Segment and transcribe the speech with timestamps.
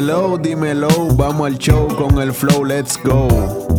[0.00, 3.26] Hello, dímelo, vamos al show con el flow, let's go.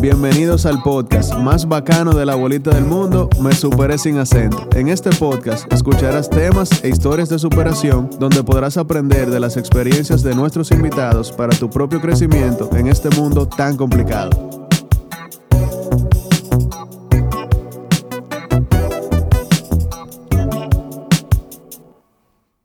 [0.02, 4.68] Bienvenidos al podcast más bacano de la bolita del mundo, Me Superé Sin Acento.
[4.76, 10.22] En este podcast escucharás temas e historias de superación donde podrás aprender de las experiencias
[10.22, 14.60] de nuestros invitados para tu propio crecimiento en este mundo tan complicado.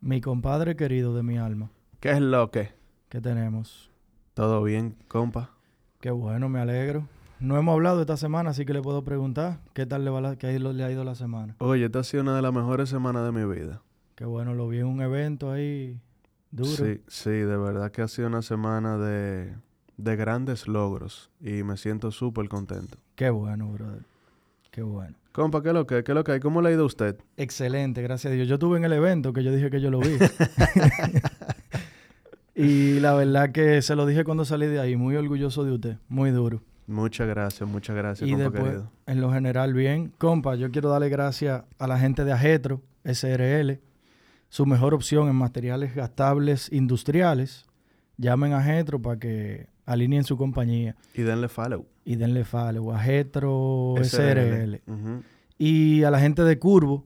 [0.01, 1.71] Mi compadre querido de mi alma.
[2.01, 2.84] ¿Qué es lo que?
[3.09, 3.91] ¿Qué tenemos?
[4.33, 5.51] ¿Todo bien, compa?
[5.99, 7.07] Qué bueno, me alegro.
[7.39, 10.35] No hemos hablado esta semana, así que le puedo preguntar qué tal le, va la,
[10.37, 11.55] qué le ha ido la semana.
[11.59, 13.81] Oye, esta ha sido una de las mejores semanas de mi vida.
[14.15, 15.99] Qué bueno, lo vi en un evento ahí
[16.51, 16.69] duro.
[16.69, 19.53] Sí, sí, de verdad que ha sido una semana de,
[19.97, 22.97] de grandes logros y me siento súper contento.
[23.15, 24.03] Qué bueno, brother.
[24.71, 25.15] Qué bueno.
[25.31, 26.39] Compa, ¿qué es lo que, qué es lo que hay?
[26.39, 27.17] ¿Cómo le ha ido a usted?
[27.37, 28.47] Excelente, gracias a Dios.
[28.47, 30.17] Yo estuve en el evento que yo dije que yo lo vi.
[32.55, 34.95] y la verdad que se lo dije cuando salí de ahí.
[34.95, 35.97] Muy orgulloso de usted.
[36.07, 36.61] Muy duro.
[36.87, 38.91] Muchas gracias, muchas gracias, y compa después, querido.
[39.07, 40.13] en lo general, bien.
[40.19, 43.79] Compa, yo quiero darle gracias a la gente de Ajetro, SRL,
[44.49, 47.65] su mejor opción en materiales gastables industriales.
[48.17, 51.85] Llamen a Ajetro para que alineen su compañía Y denle follow.
[52.05, 54.81] y denle follow a Ajetro SRL.
[54.85, 55.23] Ujú.
[55.57, 57.03] Y a la gente de Curvo,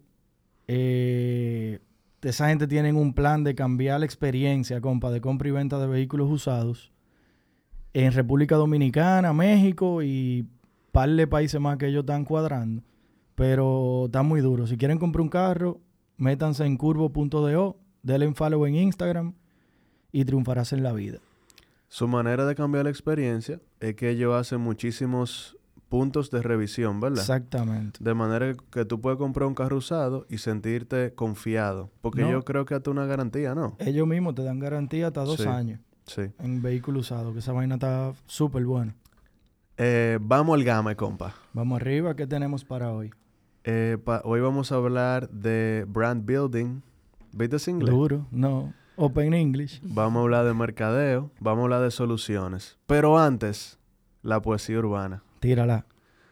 [0.67, 1.79] eh,
[2.21, 5.87] esa gente tienen un plan de cambiar la experiencia, compa, de compra y venta de
[5.87, 6.91] vehículos usados
[7.93, 10.47] en República Dominicana, México y
[10.91, 12.83] par de países más que ellos están cuadrando.
[13.35, 14.67] Pero está muy duro.
[14.67, 15.79] Si quieren comprar un carro,
[16.17, 19.33] métanse en curvo.do, denle un follow en Instagram
[20.11, 21.19] y triunfarás en la vida.
[21.87, 25.57] Su manera de cambiar la experiencia es que ellos hacen muchísimos
[25.89, 27.19] puntos de revisión, ¿verdad?
[27.19, 28.01] Exactamente.
[28.03, 31.89] De manera que tú puedes comprar un carro usado y sentirte confiado.
[32.01, 32.31] Porque No.
[32.31, 33.75] yo creo que hasta una garantía, ¿no?
[33.79, 35.47] Ellos mismos te dan garantía hasta dos Sí.
[35.47, 36.23] años Sí.
[36.39, 38.95] en vehículo usado, que esa vaina está súper buena.
[39.77, 41.33] Eh, vamos al game, compa.
[41.53, 43.11] Vamos arriba, ¿qué tenemos para hoy?
[43.63, 46.81] Eh, pa- hoy vamos a hablar de brand building.
[47.31, 47.91] ¿Viste ese inglés?
[47.93, 48.73] Duro, no.
[48.95, 49.79] Open English.
[49.83, 51.31] Vamos a hablar de mercadeo.
[51.39, 52.77] Vamos a hablar de soluciones.
[52.87, 53.77] Pero antes,
[54.23, 55.23] la poesía urbana.
[55.39, 55.85] Tírala.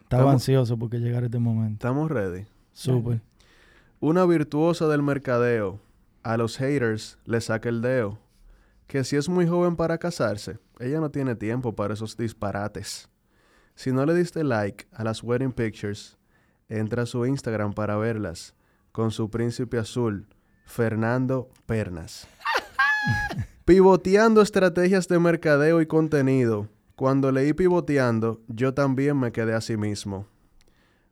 [0.03, 1.73] Estaba Estamos- ansioso porque llegara este momento.
[1.85, 2.45] ¿Estamos ready?
[2.73, 3.21] Súper.
[3.99, 5.79] Una virtuosa del mercadeo.
[6.23, 8.19] A los haters le saca el deo.
[8.87, 13.09] Que si es muy joven para casarse, ella no tiene tiempo para esos disparates.
[13.75, 16.17] Si no le diste like a las wedding pictures,
[16.69, 18.55] entra a su Instagram para verlas.
[18.91, 20.27] Con su príncipe azul,
[20.65, 22.27] Fernando Pernas.
[23.65, 26.67] Pivoteando estrategias de mercadeo y contenido.
[26.97, 30.25] Cuando leí pivoteando, yo también me quedé a sí mismo.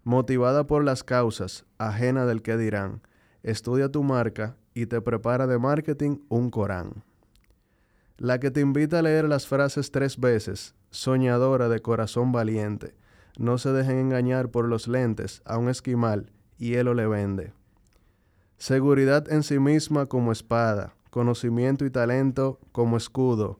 [0.04, 3.04] Motivada por las causas, ajena del que dirán,
[3.44, 7.04] estudia tu marca y te prepara de marketing un Corán.
[8.18, 12.96] La que te invita a leer las frases tres veces, soñadora de corazón valiente,
[13.38, 17.54] no se dejen engañar por los lentes a un esquimal y él lo le vende.
[18.58, 23.60] Seguridad en sí misma como espada, conocimiento y talento como escudo.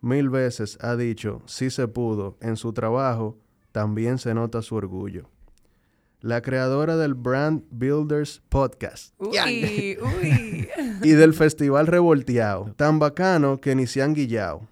[0.00, 3.38] Mil veces ha dicho, si se pudo, en su trabajo
[3.72, 5.28] también se nota su orgullo.
[6.20, 10.68] La creadora del Brand Builders Podcast Uy, uy.
[11.02, 14.66] y del Festival Revolteado, tan bacano que ni se han guillado.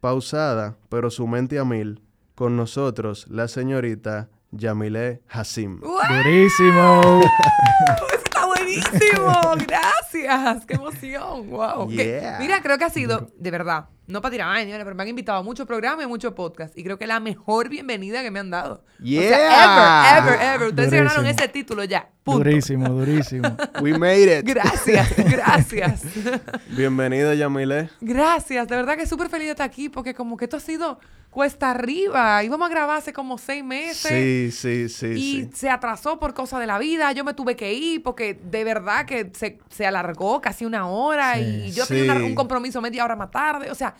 [0.00, 2.02] Pausada, pero su mente a mil,
[2.34, 5.80] con nosotros la señorita Yamile Hassim.
[5.80, 5.98] ¡Wow!
[6.08, 7.20] Durísimo.
[7.86, 9.32] Eso está buenísimo.
[9.66, 10.66] Gracias.
[10.66, 11.50] Qué emoción.
[11.50, 11.88] Wow.
[11.88, 15.08] Que- mira, creo que ha sido, de verdad, no para tirar años, pero me han
[15.08, 16.76] invitado a muchos programas y muchos podcasts.
[16.78, 18.84] Y creo que es la mejor bienvenida que me han dado.
[19.00, 19.28] O Yeah.
[19.28, 20.68] sea, ever, ever, ever.
[20.68, 22.08] Ustedes se ganaron ese título ya.
[22.22, 22.38] Punto.
[22.44, 23.56] durísimo, durísimo.
[23.82, 24.46] We made it.
[24.46, 26.02] Gracias, gracias.
[26.68, 27.90] Bienvenida Yamile.
[28.00, 30.98] Gracias, de verdad que súper feliz de estar aquí porque como que esto ha sido
[31.30, 32.42] cuesta arriba.
[32.42, 34.10] Íbamos a grabar hace como seis meses.
[34.10, 35.50] Sí, sí, sí, y sí.
[35.54, 37.12] se atrasó por cosas de la vida.
[37.12, 41.34] Yo me tuve que ir porque de verdad que se, se alargó casi una hora
[41.34, 41.64] Sí.
[41.66, 42.22] y yo tenía una- Sí.
[42.22, 43.70] un compromiso media hora más tarde.
[43.70, 43.94] O sea,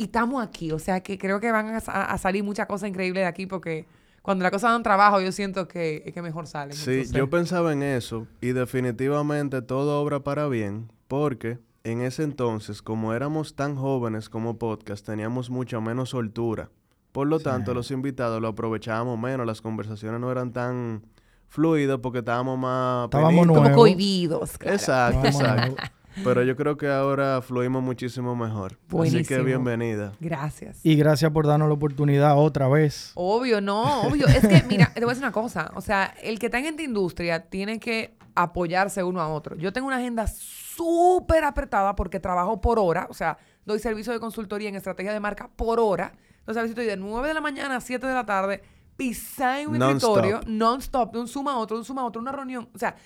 [0.00, 0.72] y estamos aquí.
[0.72, 3.46] O sea, que creo que van a, sa- a salir muchas cosas increíbles de aquí
[3.46, 3.86] porque
[4.22, 6.74] cuando las cosas dan trabajo yo siento que es que mejor salen.
[6.74, 12.22] Sí, Entonces, yo pensaba en eso y definitivamente todo obra para bien porque en ese
[12.24, 16.70] entonces, como éramos tan jóvenes como podcast, teníamos mucha menos soltura.
[17.12, 21.02] Por lo tanto, los invitados lo aprovechábamos menos, las conversaciones no eran tan
[21.48, 23.06] fluidas porque estábamos más...
[23.06, 23.62] Estábamos penitos.
[23.64, 24.58] como cohibidos.
[24.58, 24.76] claro.
[24.76, 25.60] Exacto, exacto.
[25.72, 25.76] nuevo.
[26.24, 28.72] Pero yo creo que ahora fluimos muchísimo mejor.
[28.72, 29.44] Así que Buenísimo.
[29.44, 30.12] bienvenida.
[30.20, 30.80] Gracias.
[30.82, 33.12] Y gracias por darnos la oportunidad otra vez.
[33.14, 34.26] Obvio, no, obvio.
[34.26, 35.70] Es que, mira, te voy a decir una cosa.
[35.74, 39.56] O sea, el que está en esta industria tiene que apoyarse uno a otro.
[39.56, 44.20] Yo tengo una agenda súper apretada porque trabajo por hora, o sea, doy servicio de
[44.20, 46.12] consultoría en estrategia de marca por hora.
[46.38, 48.62] Entonces, a veces estoy de 9 de la mañana a 7 de la tarde,
[48.96, 52.20] pisada en un escritorio, non-stop, de un suma a otro, de un suma a otro,
[52.20, 52.68] una reunión.
[52.74, 52.96] O sea,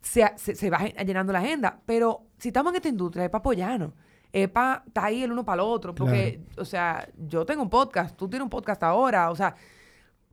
[0.00, 1.80] se, se, se va llenando la agenda.
[1.86, 3.92] Pero si estamos en esta industria, es para apoyarnos.
[4.32, 5.94] Es para estar ahí el uno para el otro.
[5.94, 9.30] Porque, o sea, yo tengo un podcast, tú tienes un podcast ahora.
[9.30, 9.54] O sea,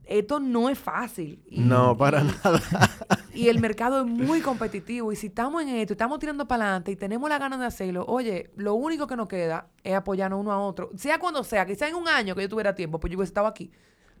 [0.04, 1.42] esto no es fácil.
[1.46, 2.60] Y- No, para y- nada.
[3.32, 5.10] y el mercado es muy competitivo.
[5.12, 8.04] Y si estamos en esto, estamos tirando para adelante y tenemos la ganas de hacerlo,
[8.06, 10.90] oye, lo único que nos queda es apoyarnos uno a otro.
[10.96, 13.46] Sea cuando sea, quizá en un año que yo tuviera tiempo, pues yo hubiese estado
[13.46, 13.70] aquí.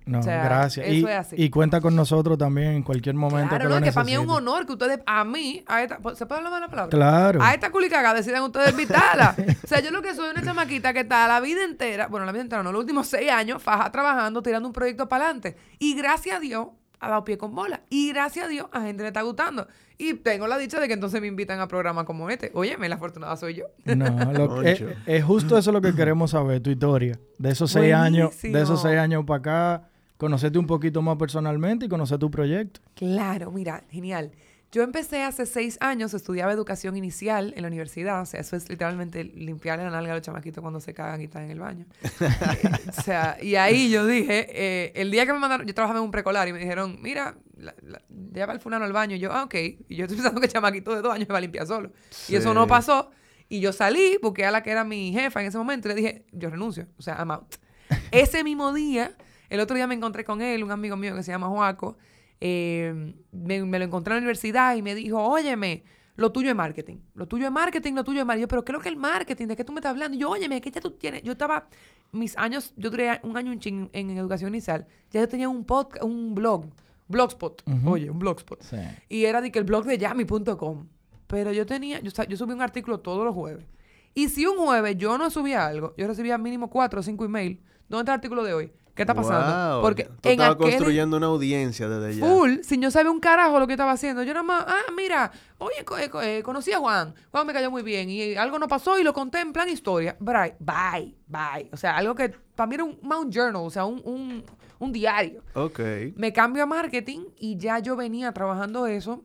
[0.06, 0.86] No, O sea, gracias.
[0.86, 1.36] eso Y, es así.
[1.38, 4.12] y cuenta con nosotros también en cualquier momento Claro, que no, lo que para mí
[4.12, 6.90] es un honor que ustedes, a mí, a esta, ¿se puede hablar la palabra?
[6.90, 7.42] Claro.
[7.42, 9.34] A esta culicaga decidan ustedes invitarla.
[9.64, 12.32] o sea, yo lo que soy una chamaquita que está la vida entera, bueno, la
[12.32, 15.56] vida entera no, los últimos seis años, faja trabajando, tirando un proyecto para adelante.
[15.78, 16.66] Y gracias a Dios
[17.00, 17.80] ha dado pie con bola.
[17.88, 19.66] Y gracias a Dios a gente le está gustando.
[19.96, 22.50] Y tengo la dicha de que entonces me invitan a programas como este.
[22.54, 23.66] Óyeme, la afortunada soy yo.
[23.84, 24.94] No, lo- es, Concho.
[25.06, 27.18] es justo eso lo que queremos saber, tu historia.
[27.38, 31.86] De esos seis años, de esos seis años para acá, conocerte un poquito más personalmente
[31.86, 32.80] y conocer tu proyecto.
[32.94, 34.32] Claro, mira, genial.
[34.72, 38.20] Yo empecé hace seis años, estudiaba educación inicial en la universidad.
[38.22, 41.24] O sea, eso es literalmente limpiarle la nalga a los chamaquitos cuando se cagan y
[41.26, 41.86] están en el baño.
[42.20, 46.00] Eh, o sea, y ahí yo dije, eh, el día que me mandaron, yo trabajaba
[46.00, 48.02] en un precolar y me dijeron, mira, la, la-
[48.32, 49.14] lleva el fulano al baño.
[49.14, 49.54] Y yo, ah, ok.
[49.88, 51.92] Y yo estoy pensando que el chamaquito de dos años me va a limpiar solo.
[52.28, 53.10] Y eso no pasó.
[53.48, 55.94] Y yo salí, busqué a la que era mi jefa en ese momento y le
[55.94, 56.88] dije, yo renuncio.
[56.98, 57.54] O sea, I'm out.
[58.10, 59.14] Ese mismo día,
[59.48, 61.96] el otro día me encontré con él, un amigo mío que se llama Joaco.
[62.40, 65.84] eh, me, me lo encontré en la universidad y me dijo, óyeme,
[66.16, 66.98] lo tuyo es marketing.
[67.14, 68.42] Lo tuyo es marketing, lo tuyo es marketing.
[68.42, 69.46] Yo, pero ¿qué es lo que es el marketing?
[69.48, 70.16] ¿De qué tú me estás hablando?
[70.16, 71.22] Y yo, óyeme, ¿qué ya tú tienes?
[71.22, 71.68] Yo estaba,
[72.12, 74.86] mis años, yo duré un año ching en, educación inicial.
[75.10, 76.66] Ya yo tenía un podcast, un blog,
[77.08, 77.62] blogspot.
[77.86, 78.62] Oye, un blogspot.
[78.62, 78.76] Sí.
[79.08, 80.86] Y era de que el blog de yami.com.
[81.26, 83.66] Pero yo tenía, yo, yo subí un artículo todos los jueves.
[84.14, 87.58] Y si un jueves yo no subía algo, yo recibía mínimo cuatro o cinco emails.
[87.88, 88.72] ¿Dónde está el artículo de hoy?
[88.94, 89.74] ¿Qué está pasando?
[89.76, 92.26] Wow, Porque tú en estabas aquel construyendo una audiencia desde ya.
[92.26, 95.32] full, sin yo sabía un carajo lo que estaba haciendo, yo nada más, ah, mira,
[95.58, 98.68] oye, eh, co- eh, conocí a Juan, Juan me cayó muy bien y algo no
[98.68, 100.16] pasó y lo conté en plan historia.
[100.20, 101.68] Bye, bye, bye.
[101.72, 104.44] O sea, algo que para mí era un Mount Journal, o sea, un, un,
[104.78, 105.42] un diario.
[105.54, 105.80] Ok.
[106.14, 109.24] Me cambio a marketing y ya yo venía trabajando eso.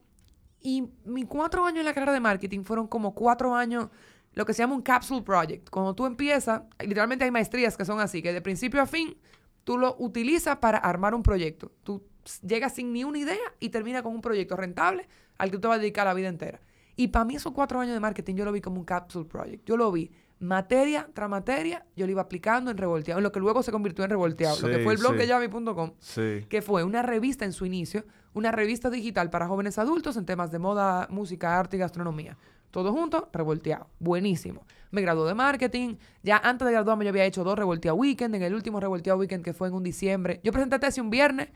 [0.62, 3.88] Y mis cuatro años en la carrera de marketing fueron como cuatro años,
[4.34, 5.70] lo que se llama un capsule project.
[5.70, 9.16] Cuando tú empiezas, literalmente hay maestrías que son así, que de principio a fin
[9.64, 11.72] tú lo utilizas para armar un proyecto.
[11.84, 12.04] Tú
[12.42, 15.08] llegas sin ni una idea y terminas con un proyecto rentable
[15.38, 16.60] al que tú te vas a dedicar la vida entera.
[16.96, 19.66] Y para mí esos cuatro años de marketing yo lo vi como un capsule project.
[19.66, 23.40] Yo lo vi materia tras materia, yo lo iba aplicando en revolteado, en lo que
[23.40, 25.18] luego se convirtió en revolteado, lo que Sí, fue el blog sí.
[25.20, 26.46] de Yavi.com Sí.
[26.50, 30.52] que fue una revista en su inicio, una revista digital para jóvenes adultos en temas
[30.52, 32.38] de moda, música, arte y gastronomía.
[32.72, 33.88] Todo junto, revolteado.
[34.00, 34.64] Buenísimo.
[34.92, 35.96] Me gradué de marketing.
[36.24, 38.36] Ya antes de graduarme yo había hecho dos revolteado weekend.
[38.36, 40.40] En el último revolteado weekend que fue en un diciembre.
[40.44, 41.50] Yo presenté tesis un viernes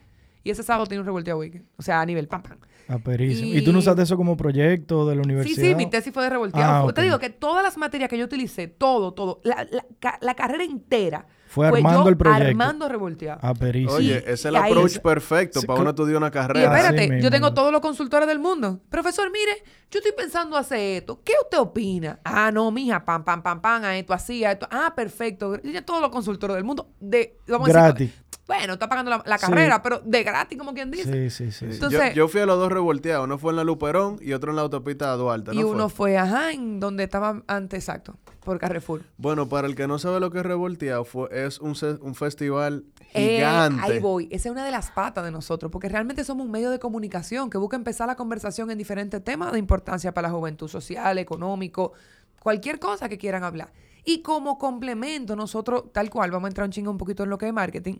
[0.43, 1.65] y ese sábado tenía un revolteado weekend.
[1.77, 2.57] O sea, a nivel pam, pam.
[2.87, 3.47] Aperísimo.
[3.53, 5.67] Y- ¿Y, tú no usaste eso como proyecto de la Sí, universidad?
[5.69, 6.89] sí, mi tesis fue de revolteado.
[6.89, 6.93] Ah.
[6.93, 9.85] Te digo que todas las materias que yo utilicé, todo, todo, la, la
[10.21, 12.47] la carrera entera Fue armando yo el proyecto.
[12.47, 13.39] armando revolteado.
[13.43, 13.93] Aperísimo.
[13.93, 16.73] Oye, Y- ese es el y approach perfecto Sí, para uno estudiar una Y carrera.
[16.73, 18.79] Así espérate, yo tengo todos los consultores del mundo.
[18.89, 21.21] Profesor, mire, yo estoy pensando hacer esto.
[21.23, 22.19] ¿Qué usted opina?
[22.23, 24.67] Ah, no, mija, pam, pam, pam, pam, a esto así, a esto.
[24.71, 25.61] Ah, perfecto.
[25.61, 26.89] Yo ya todos los consultores del mundo.
[26.99, 28.22] De, vamos a decir, Gratis.
[28.47, 29.45] Bueno, está pagando la, la Sí.
[29.45, 31.29] carrera, pero de gratis, como quien dice.
[31.29, 31.65] Sí, sí, sí.
[31.75, 33.23] Entonces- yo, yo fui a los dos revolteados.
[33.25, 35.53] Uno fue en la Luperón y otro en la autopista Duarte.
[35.53, 39.03] ¿no y uno fue, ajá, en donde estaba antes, exacto, por Carrefour.
[39.17, 42.83] Bueno, para el que no sabe lo que es revolteado, fue, es un, un festival
[43.13, 43.81] Eh, gigante.
[43.81, 44.27] ahí voy.
[44.29, 47.49] Esa es una de las patas de nosotros, porque realmente somos un medio de comunicación
[47.49, 51.93] que busca empezar la conversación en diferentes temas de importancia para la juventud social, económico,
[52.41, 53.71] cualquier cosa que quieran hablar.
[54.03, 57.37] Y como complemento, nosotros, tal cual, vamos a entrar un chingo un poquito en lo
[57.37, 57.95] que es marketing,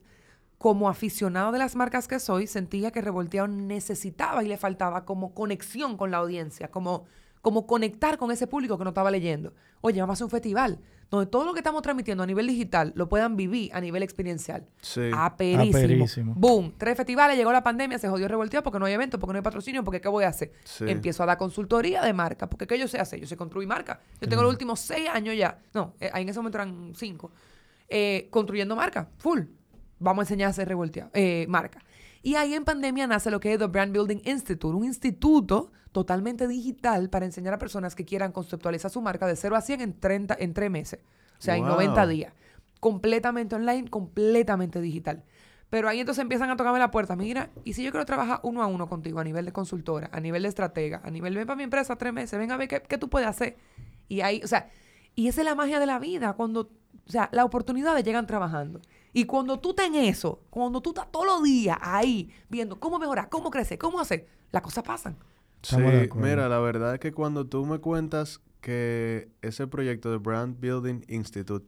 [0.63, 5.33] como aficionado de las marcas que soy, sentía que Revolteado necesitaba y le faltaba como
[5.33, 7.03] conexión con la audiencia, como,
[7.41, 9.53] como conectar con ese público que no estaba leyendo.
[9.81, 10.79] Oye, vamos a hacer un festival
[11.09, 14.65] donde todo lo que estamos transmitiendo a nivel digital lo puedan vivir a nivel experiencial.
[14.79, 15.11] Sí.
[15.13, 15.77] Aperísimo.
[15.77, 16.33] Aperísimo.
[16.37, 16.75] Boom.
[16.77, 19.43] Tres festivales, llegó la pandemia, se jodió revolteado porque no hay eventos, porque no hay
[19.43, 20.53] patrocinio, porque ¿qué voy a hacer?
[20.63, 20.85] Sí.
[20.87, 23.19] Empiezo a dar consultoría de marca, porque ¿qué yo sé hacer?
[23.19, 23.99] Yo sé construir marca.
[24.21, 27.31] Yo tengo los últimos seis años ya, no, eh, ahí en ese momento eran cinco,
[27.89, 29.41] eh, construyendo marca, full.
[29.99, 31.79] Vamos a enseñar a hacer revolteado, eh, marca.
[32.21, 36.47] Y ahí en pandemia nace lo que es The Brand Building Institute, un instituto totalmente
[36.47, 39.99] digital para enseñar a personas que quieran conceptualizar su marca de 0 a 100 en,
[39.99, 40.99] 30, en 3 meses.
[41.37, 41.73] O sea, en Wow.
[41.73, 42.33] 90 días.
[42.79, 45.23] Completamente online, completamente digital.
[45.69, 47.15] Pero ahí entonces empiezan a tocarme la puerta.
[47.15, 50.19] Mira, y si yo quiero trabajar uno a uno contigo a nivel de consultora, a
[50.19, 52.81] nivel de estratega, a nivel, ven para mi empresa tres meses, ven a ver qué,
[52.81, 53.57] qué tú puedes hacer.
[54.07, 54.69] Y ahí, o sea,
[55.15, 56.69] y esa es la magia de la vida, cuando,
[57.07, 58.81] o sea, las oportunidades llegan trabajando.
[59.13, 62.97] Y cuando tú estás en eso, cuando tú estás todos los días ahí viendo cómo
[62.99, 65.15] mejorar, cómo crecer, cómo hacer, las cosas pasan.
[65.61, 65.77] Sí,
[66.15, 71.01] mira, la verdad es que cuando tú me cuentas que ese proyecto de Brand Building
[71.07, 71.65] Institute...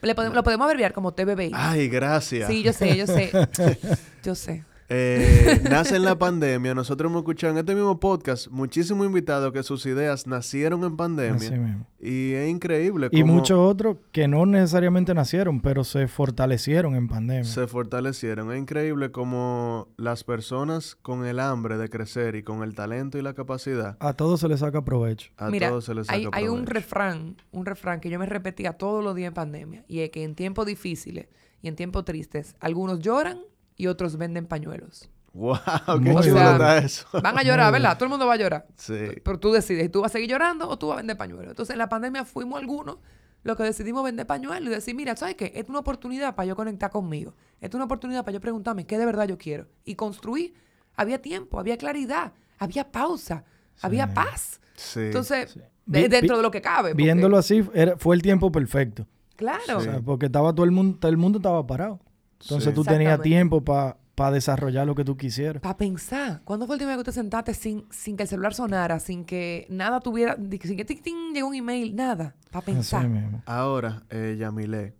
[0.00, 1.50] Le podemos- lo podemos abreviar como TBBI.
[1.54, 2.48] ¡Ay, gracias!
[2.48, 3.30] Sí, yo sé, yo sé.
[4.22, 4.64] yo sé.
[4.88, 6.74] Eh, nace en la pandemia.
[6.74, 11.34] Nosotros hemos escuchado en este mismo podcast muchísimos invitados que sus ideas nacieron en pandemia.
[11.36, 11.86] Así mismo.
[12.00, 17.08] Y es increíble Y cómo muchos otros que no necesariamente nacieron, pero se fortalecieron en
[17.08, 17.44] pandemia.
[17.44, 18.52] se fortalecieron.
[18.52, 23.22] Es increíble cómo las personas con el hambre de crecer y con el talento y
[23.22, 25.32] la capacidad, A todos se les saca provecho.
[25.36, 26.72] a Mira, todos se les saca hay, hay un provecho.
[26.74, 30.22] refrán, un refrán que yo me repetía todos los días en pandemia, y es que
[30.22, 31.26] en tiempos difíciles
[31.62, 33.38] y en tiempos tristes, algunos lloran
[33.76, 35.08] y otros venden pañuelos.
[35.32, 35.54] ¡Wow!
[36.02, 37.06] ¡Qué chulo está eso!
[37.22, 37.94] Van a llorar, ¿verdad?
[37.96, 38.66] Todo el mundo va a llorar.
[38.76, 38.94] Sí.
[39.22, 41.48] Pero tú decides, ¿y tú vas a seguir llorando o tú vas a vender pañuelos?
[41.50, 42.96] Entonces, en la pandemia fuimos algunos
[43.42, 45.46] los que decidimos vender pañuelos y decir, mira, ¿sabes qué?
[45.46, 47.34] Esta es una oportunidad para yo conectar conmigo.
[47.60, 49.66] Esta es una oportunidad para yo preguntarme qué de verdad yo quiero.
[49.84, 50.54] Y construir.
[50.96, 53.44] Había tiempo, había claridad, había pausa,
[53.82, 54.60] había paz.
[54.74, 55.00] Sí.
[55.00, 55.60] Entonces, Sí.
[55.84, 56.90] de- Vi- dentro vi- de lo que cabe.
[56.92, 59.06] porque- Viéndolo así, era- fue el tiempo perfecto.
[59.36, 59.76] Claro.
[59.76, 62.00] O sea, porque estaba todo el mundo, todo el mundo estaba parado.
[62.42, 62.74] Entonces Sí.
[62.74, 63.96] tú tenías tiempo para
[64.32, 65.60] desarrollar lo que tú quisieras.
[65.62, 66.40] Para pensar.
[66.44, 69.24] ¿Cuándo fue el última vez que usted sentaste sin, sin que el celular sonara, sin
[69.24, 72.34] que nada tuviera, sin que ting, ting, llegó un email, nada?
[72.50, 73.08] Para Así pensar.
[73.08, 73.42] mismo.
[73.46, 74.94] Ahora, eh, Yamile,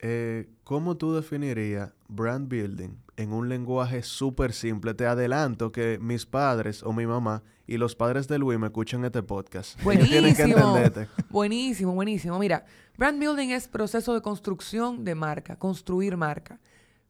[0.00, 4.94] eh, ¿cómo tú definirías brand building en un lenguaje súper simple?
[4.94, 9.04] Te adelanto que mis padres o mi mamá y los padres de Luis me escuchan
[9.04, 9.78] este podcast.
[9.82, 10.56] Tienen que Buenísimo.
[10.76, 11.08] entenderte.
[11.28, 12.38] Buenísimo, buenísimo.
[12.38, 12.64] Mira,
[12.96, 16.60] brand building es proceso de construcción de marca, construir marca.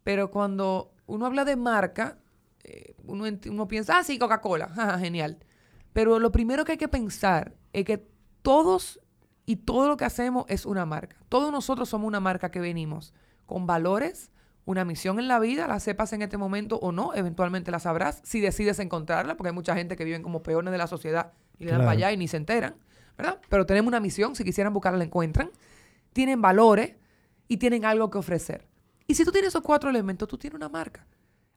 [0.02, 2.18] Pero cuando uno habla de marca,
[2.64, 5.38] eh, uno, uno piensa, ah, sí, Coca-Cola, genial.
[5.92, 8.08] Pero lo primero que hay que pensar es que
[8.42, 8.98] todos
[9.44, 11.16] y todo lo que hacemos es una marca.
[11.28, 13.12] Todos nosotros somos una marca que venimos
[13.46, 14.30] con valores,
[14.68, 18.20] una misión en la vida, la sepas en este momento o no, eventualmente la sabrás
[18.22, 21.64] si decides encontrarla, porque hay mucha gente que viven como peones de la sociedad y
[21.64, 22.74] le dan para allá y ni se enteran,
[23.16, 23.40] ¿verdad?
[23.48, 25.50] Pero tenemos una misión, si quisieran buscarla la encuentran,
[26.12, 26.96] tienen valores
[27.48, 28.66] y tienen algo que ofrecer.
[29.06, 31.06] Y si tú tienes esos cuatro elementos, tú tienes una marca.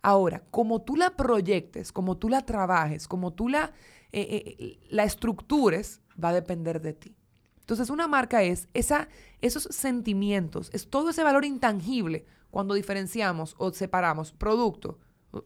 [0.01, 3.73] Ahora, como tú la proyectes, como tú la trabajes, como tú la,
[4.13, 7.17] eh, eh, la estructures, va a depender de ti.
[7.59, 9.09] Entonces, una marca es esa,
[9.41, 14.99] esos sentimientos, es todo ese valor intangible cuando diferenciamos o separamos producto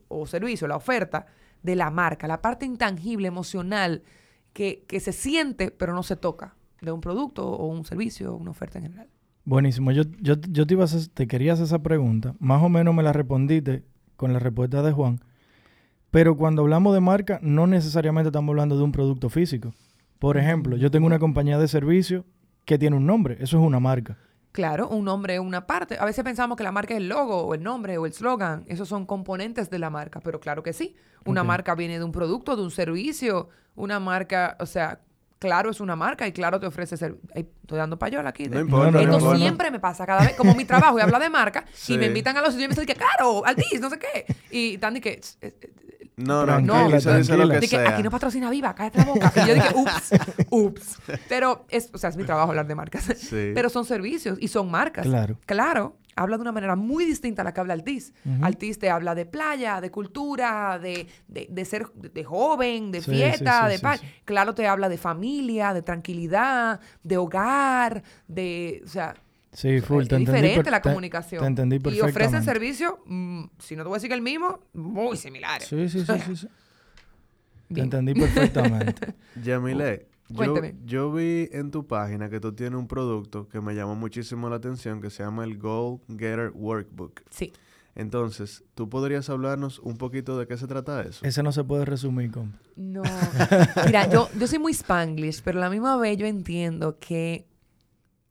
[0.08, 1.28] o, servicio, la oferta,
[1.64, 4.04] de la marca, la parte intangible, emocional,
[4.54, 8.38] que, que se siente pero no se toca de un producto o un servicio o
[8.38, 9.08] una oferta en general.
[9.44, 9.92] Buenísimo.
[9.92, 12.36] Yo, yo, yo te, iba a hacer- te quería hacer esa pregunta.
[12.40, 13.84] Más o menos me la respondiste
[14.16, 15.20] con la respuesta de Juan.
[16.12, 19.74] Pero cuando hablamos de marca, no necesariamente estamos hablando de un producto físico.
[20.20, 22.26] Por ejemplo, yo tengo una compañía de servicio
[22.64, 23.36] que tiene un nombre.
[23.40, 24.18] Eso es una marca.
[24.56, 25.98] Claro, un nombre es una parte.
[26.00, 28.64] A veces pensamos que la marca es el logo o el nombre o el slogan.
[28.68, 30.96] Esos son componentes de la marca, pero claro que sí.
[31.26, 33.50] Una marca viene de un producto, de un servicio.
[33.76, 35.02] Una marca, o sea,
[35.40, 37.30] claro es una marca y claro te ofrece servicio.
[37.34, 38.48] Estoy dando payola aquí.
[38.48, 41.30] No importa, Esto no siempre me pasa cada vez, como mi trabajo y habla de
[41.30, 41.94] marca, Sí.
[41.96, 44.26] y me invitan a los sitios y me dicen que claro, Altis, no sé qué.
[44.52, 45.20] Y Tandy que,
[46.18, 47.54] eh, eh, No, no, Tranquila, aquí se dice lo tranquila.
[47.54, 47.90] que de que sea.
[47.94, 49.34] aquí no patrocina Viva, cállate la boca.
[49.36, 50.12] Y yo dije, ups,
[50.50, 50.98] ups.
[51.30, 53.06] Pero es, o sea, es mi trabajo hablar de marcas.
[53.18, 53.52] Sí.
[53.54, 55.06] Pero son servicios y son marcas.
[55.06, 55.38] Claro.
[55.46, 58.14] Claro, habla de una manera muy distinta a la que habla Altiz.
[58.42, 63.12] Altiz te habla de playa, de cultura, de, de, de ser de, joven, de Sí,
[63.12, 64.00] fiesta, sí, sí, de sí, paz.
[64.00, 64.08] sí.
[64.24, 69.16] Claro te habla de familia, de tranquilidad, de hogar, de, o sea,
[69.56, 70.04] Sí, full.
[70.04, 71.42] es Te entendí diferente la te- comunicación.
[71.42, 72.18] Te entendí y perfectamente.
[72.26, 75.68] ofrecen servicios, mm, si no te voy a decir que el mismo, muy similares.
[75.68, 76.36] Sí, sí, sí, sí.
[76.36, 76.48] sí.
[77.74, 79.16] Te entendí perfectamente.
[79.44, 80.54] Yamile, yo,
[80.86, 84.58] yo vi en tu página que tú tienes un producto que me llamó muchísimo la
[84.58, 87.24] atención que se llama el Goal Getter Workbook.
[87.32, 87.52] Sí.
[87.96, 91.26] Entonces, ¿tú podrías hablarnos un poquito de qué se trata eso?
[91.26, 92.60] Ese no se puede resumir, compa.
[92.76, 93.02] No.
[93.86, 97.48] Mira, yo, yo soy muy spanglish, pero a la misma vez yo entiendo que,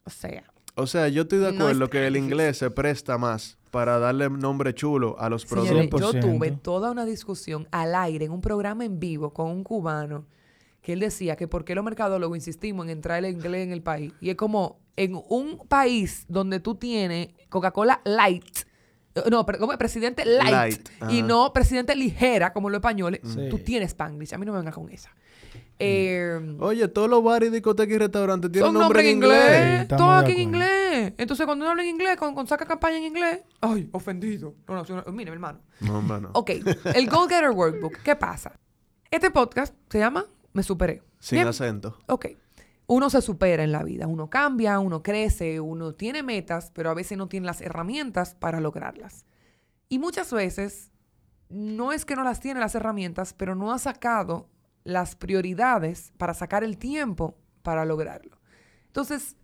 [0.05, 0.45] o sea,
[0.77, 3.99] O sea, yo estoy de No acuerdo es que el inglés se presta más para
[3.99, 6.01] darle nombre chulo a los señores, productos.
[6.15, 6.21] yo 100%.
[6.21, 10.27] tuve toda una discusión al aire en un programa en vivo con un cubano
[10.83, 13.83] que él decía que por qué los mercadólogos insistimos en entrar el inglés en el
[13.83, 14.13] país.
[14.21, 18.45] Y es como en un país donde tú tienes Coca-Cola Light,
[19.15, 23.49] eh, no, pero como presidente Light, Light, y no presidente ligera como los españoles, Sí.
[23.49, 24.35] tú tienes Spanglish.
[24.35, 25.11] A mí no me vengas con esa.
[25.79, 29.81] Eh, Oye, todos los bares, discotecas y restaurantes tienen son nombre nombres en inglés.
[29.83, 31.13] Sí, Todo aquí en inglés.
[31.19, 34.55] Entonces, cuando uno habla en inglés, con, con saca campaña en inglés, ay, ofendido.
[34.69, 35.61] No, no, no, mire, mi hermano.
[35.81, 36.31] No, hombre, no.
[36.35, 36.51] Ok,
[36.95, 37.99] el Goal Getter Workbook.
[38.03, 38.59] ¿Qué pasa?
[39.11, 41.03] Este podcast se llama Me Superé.
[41.19, 41.49] Sin Bien.
[41.49, 41.99] acento.
[42.07, 42.27] Ok.
[42.87, 46.95] Uno se supera en la vida, uno cambia, uno crece, uno tiene metas, pero a
[46.95, 49.25] veces no tiene las herramientas para lograrlas.
[49.89, 50.91] Y muchas veces
[51.49, 54.49] no es que no las tiene las herramientas, pero no ha sacado
[54.85, 58.39] las prioridades para sacar el tiempo para lograrlo.
[58.87, 59.37] Entonces,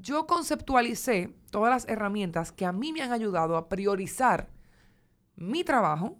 [0.00, 4.50] yo conceptualicé todas las herramientas que a mí me han ayudado a priorizar
[5.36, 6.16] mi trabajo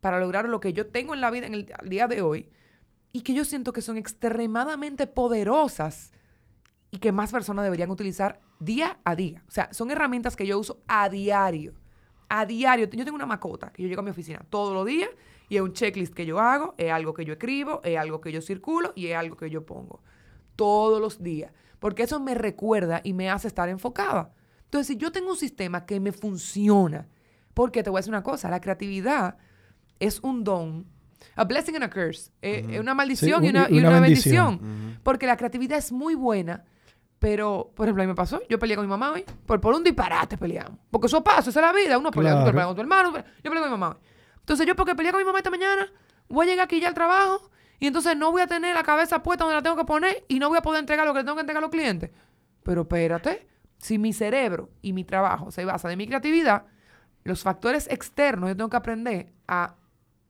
[0.00, 2.48] para lograr lo que yo tengo en la vida en el día de hoy
[3.12, 6.12] y que yo siento que son extremadamente poderosas
[6.90, 9.42] y que más personas deberían utilizar día a día.
[9.48, 11.74] O sea, son herramientas que yo uso a diario.
[12.28, 12.88] A diario.
[12.90, 15.10] Yo tengo una macota que yo llego a mi oficina todos los días
[15.48, 18.32] y es un checklist que yo hago, es algo que yo escribo, es algo que
[18.32, 20.02] yo circulo y es algo que yo pongo.
[20.56, 21.52] Todos los días.
[21.78, 24.32] Porque eso me recuerda y me hace estar enfocada.
[24.64, 27.08] Entonces, si yo tengo un sistema que me funciona,
[27.52, 29.36] porque te voy a decir una cosa, la creatividad
[30.00, 30.86] es un don.
[31.36, 32.30] A blessing and a curse.
[32.42, 34.58] Es una maldición Sí, y, una, un- y una una bendición.
[34.60, 35.00] bendición.
[35.02, 36.64] Porque la creatividad es muy buena,
[37.18, 39.74] pero, por ejemplo, a mí me pasó, yo peleé con mi mamá hoy, por, por
[39.74, 40.78] un disparate peleamos.
[40.90, 42.66] Porque eso pasa, esa es la vida, uno pelea, Claro.
[42.68, 43.96] con tu hermano, yo peleé con mi mamá hoy.
[44.44, 45.90] Entonces yo porque peleé con mi mamá esta mañana,
[46.28, 49.22] voy a llegar aquí ya al trabajo y entonces no voy a tener la cabeza
[49.22, 51.34] puesta donde la tengo que poner y no voy a poder entregar lo que tengo
[51.34, 52.10] que entregar a los clientes.
[52.62, 53.48] Pero espérate,
[53.78, 56.66] si mi cerebro y mi trabajo se basa de mi creatividad,
[57.22, 59.76] los factores externos yo tengo que aprender a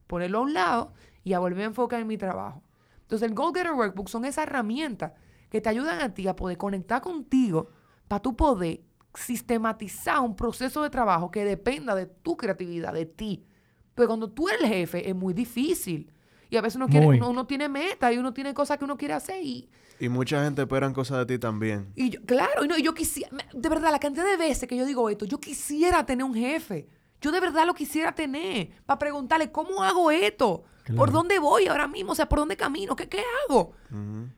[0.07, 0.93] ponerlo a un lado
[1.25, 2.63] y a volver a enfocar en mi trabajo.
[3.03, 5.13] Entonces, el Goal Getter Workbook son esas herramientas
[5.51, 7.69] que te ayudan a ti a poder conectar contigo
[8.09, 8.81] para tú poder
[9.15, 13.47] sistematizar un proceso de trabajo que dependa de tu creatividad, de ti.
[13.95, 16.11] Porque cuando tú eres el jefe es muy difícil.
[16.51, 18.97] Y a veces uno, quiere, uno, uno tiene metas y uno tiene cosas que uno
[18.97, 21.91] quiere hacer y, Y mucha gente esperan cosas de ti también.
[21.97, 24.77] y yo, claro, y no, y yo quisiera, de verdad, la cantidad de veces que
[24.77, 26.89] yo digo esto, yo quisiera tener un jefe.
[27.21, 30.65] Yo de verdad lo quisiera tener para preguntarle, ¿cómo hago esto?
[30.95, 32.13] ¿Por dónde voy ahora mismo?
[32.13, 32.95] O sea, ¿por dónde camino?
[32.95, 33.73] ¿Qué, qué hago?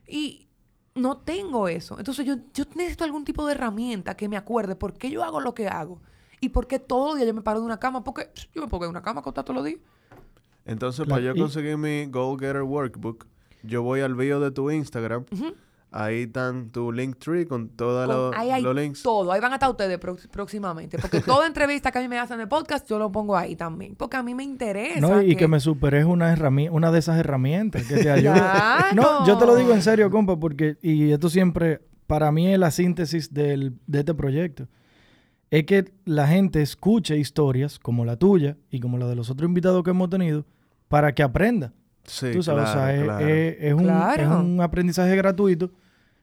[0.07, 0.47] Y
[0.95, 1.99] no tengo eso.
[1.99, 5.41] Entonces yo, yo necesito algún tipo de herramienta que me acuerde por qué yo hago
[5.41, 6.01] lo que hago.
[6.39, 8.03] Y por qué todos los días yo me paro de una cama.
[8.03, 9.79] Porque yo me pongo en una cama acostada todos los días.
[10.65, 13.25] Entonces, Claro, para yo conseguir mi Goal Getter Workbook,
[13.63, 15.25] yo voy al bio de tu Instagram.
[15.89, 19.01] Ahí están tu link tree con todos los, ahí hay los links.
[19.01, 19.31] todo.
[19.31, 19.97] Ahí van a estar ustedes
[20.29, 20.99] próximamente.
[20.99, 23.55] Porque toda entrevista que a mí me hacen en el podcast, yo lo pongo ahí
[23.55, 23.95] también.
[23.95, 24.99] Porque a mí me interesa.
[24.99, 26.35] No, y que me superé es una,
[26.71, 28.33] una de esas herramientas que te ayuda.
[28.91, 28.95] Claro.
[28.95, 32.59] No, yo te lo digo en serio, compa, porque, y esto siempre, para mí es
[32.59, 34.67] la síntesis del- de este proyecto.
[35.49, 39.47] Es que la gente escuche historias como la tuya y como la de los otros
[39.47, 40.45] invitados que hemos tenido
[40.87, 41.73] para que aprenda.
[42.03, 43.27] Sí, tú sabes, claro, o sea, es, claro.
[43.27, 44.23] es- es un, Claro.
[44.23, 45.71] es un aprendizaje gratuito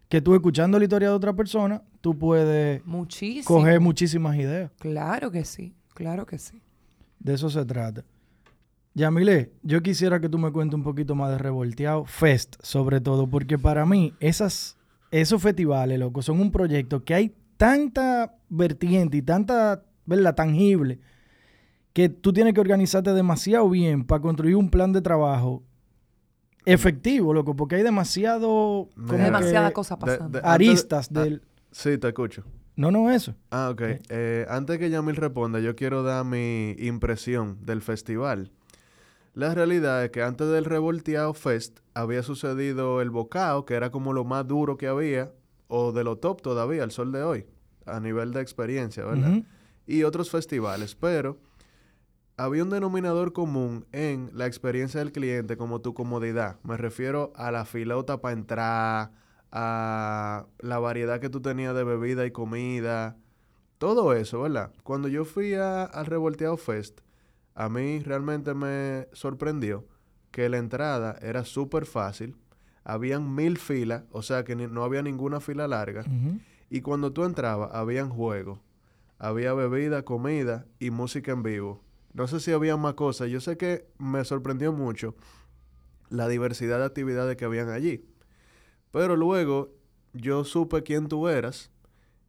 [0.08, 3.44] que tú escuchando la historia de otra persona, tú puedes Muchísimo.
[3.46, 4.70] coger muchísimas ideas.
[4.78, 5.74] Claro que sí.
[5.94, 6.60] Claro que sí.
[7.18, 8.04] De eso se trata.
[8.94, 13.26] Yamile, yo quisiera que tú me cuentes un poquito más de Revolteado Fest, sobre todo,
[13.28, 14.76] porque para mí esas,
[15.10, 21.00] esos festivales, loco, son un proyecto que hay tanta vertiente y tanta, ¿verdad?, tangible,
[21.92, 25.62] que tú tienes que organizarte demasiado bien para construir un plan de trabajo
[26.66, 28.88] efectivo, loco, porque hay demasiado...
[28.94, 30.40] Como Demasiada que cosa pasando.
[30.40, 31.42] de- Aristas antes- del...
[31.70, 32.44] Sí, te escucho.
[32.76, 33.34] No, no eso.
[33.50, 33.82] Ah, ok.
[34.08, 38.50] Eh, antes que Yamil responda, yo quiero dar mi impresión del festival.
[39.34, 44.12] La realidad es que antes del Revolteado Fest había sucedido el Bocao, que era como
[44.12, 45.32] lo más duro que había,
[45.68, 47.46] o de lo top todavía, al sol de hoy,
[47.86, 49.42] a nivel de experiencia, ¿verdad?
[49.86, 51.38] Y otros festivales, pero
[52.36, 56.58] había un denominador común en la experiencia del cliente como tu comodidad.
[56.64, 59.12] Me refiero a la filota para entrar,
[59.52, 63.16] a la variedad que tú tenías de bebida y comida,
[63.78, 64.72] todo eso, ¿verdad?
[64.82, 67.00] Cuando yo fui a- al Revolteado Fest,
[67.54, 69.86] a mí realmente me sorprendió
[70.32, 72.36] que la entrada era súper fácil,
[72.84, 76.04] habían mil filas, o sea que ni- no había ninguna fila larga,
[76.70, 78.60] y cuando tú entrabas, habían juegos,
[79.18, 81.82] había bebida, comida y música en vivo.
[82.12, 83.28] No sé si había más cosas.
[83.30, 85.14] Yo sé que me sorprendió mucho
[86.10, 88.04] la diversidad de actividades que habían allí.
[88.92, 89.72] Pero luego
[90.12, 91.70] yo supe quién tú eras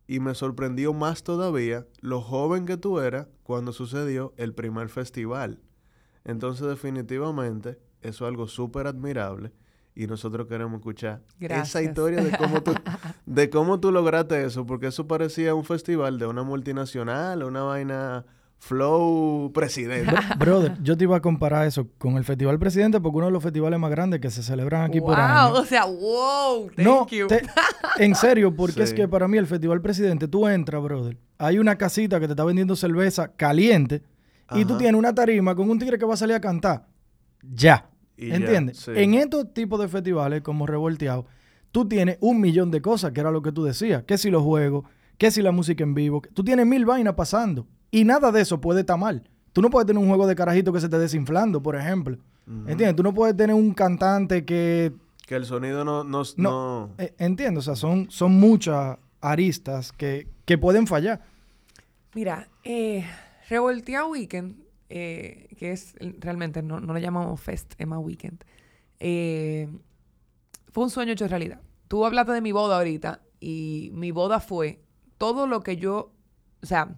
[0.07, 5.59] y me sorprendió más todavía lo joven que tú eras cuando sucedió el primer festival.
[6.23, 9.51] Entonces definitivamente eso es algo súper admirable
[9.95, 12.73] y nosotros queremos escuchar esa historia de cómo tú
[13.25, 18.25] de cómo tú lograste eso, porque eso parecía un festival de una multinacional, una vaina
[18.59, 20.13] flow presidente.
[20.39, 23.43] Brother, yo te iba a comparar eso con el Festival Presidente porque uno de los
[23.43, 25.53] festivales más grandes que se celebran aquí por wow, año.
[25.53, 27.27] o sea, wow, thank No, you.
[27.27, 27.43] te-
[27.97, 31.77] en serio, porque es que para mí el Festival Presidente, tú entras, brother, hay una
[31.77, 34.01] casita que te está vendiendo cerveza caliente
[34.55, 36.87] y tú tienes una tarima con un tigre que va a salir a cantar.
[37.43, 37.87] Ya.
[38.17, 38.77] Y ya, ¿Entiendes?
[38.77, 38.91] sí.
[38.95, 41.25] En estos tipos de festivales como Revolteado,
[41.71, 44.03] tú tienes un millón de cosas, que era lo que tú decías.
[44.03, 44.85] Que si los juegos,
[45.17, 46.21] que si la música en vivo.
[46.33, 47.67] Tú tienes mil vainas pasando.
[47.91, 49.29] Y nada de eso puede estar mal.
[49.53, 52.17] Tú no puedes tener un juego de carajito que se esté desinflando, por ejemplo.
[52.47, 52.95] ¿Entiendes?
[52.95, 54.93] Tú no puedes tener un cantante que
[55.25, 56.03] Que el sonido no...
[56.03, 61.21] no, no, no- eh, entiendo, o sea, son, son muchas aristas que, que pueden fallar.
[62.13, 63.03] Mira, eh,
[63.49, 64.55] Revolteado Weekend,
[64.97, 68.45] eh, que es realmente, no, no le llamamos Fest, es más Weekend,
[68.99, 69.67] eh,
[70.71, 71.59] fue un sueño hecho realidad.
[71.89, 74.81] Tú hablaste de mi boda ahorita y mi boda fue
[75.17, 76.13] todo lo que yo,
[76.63, 76.95] o sea,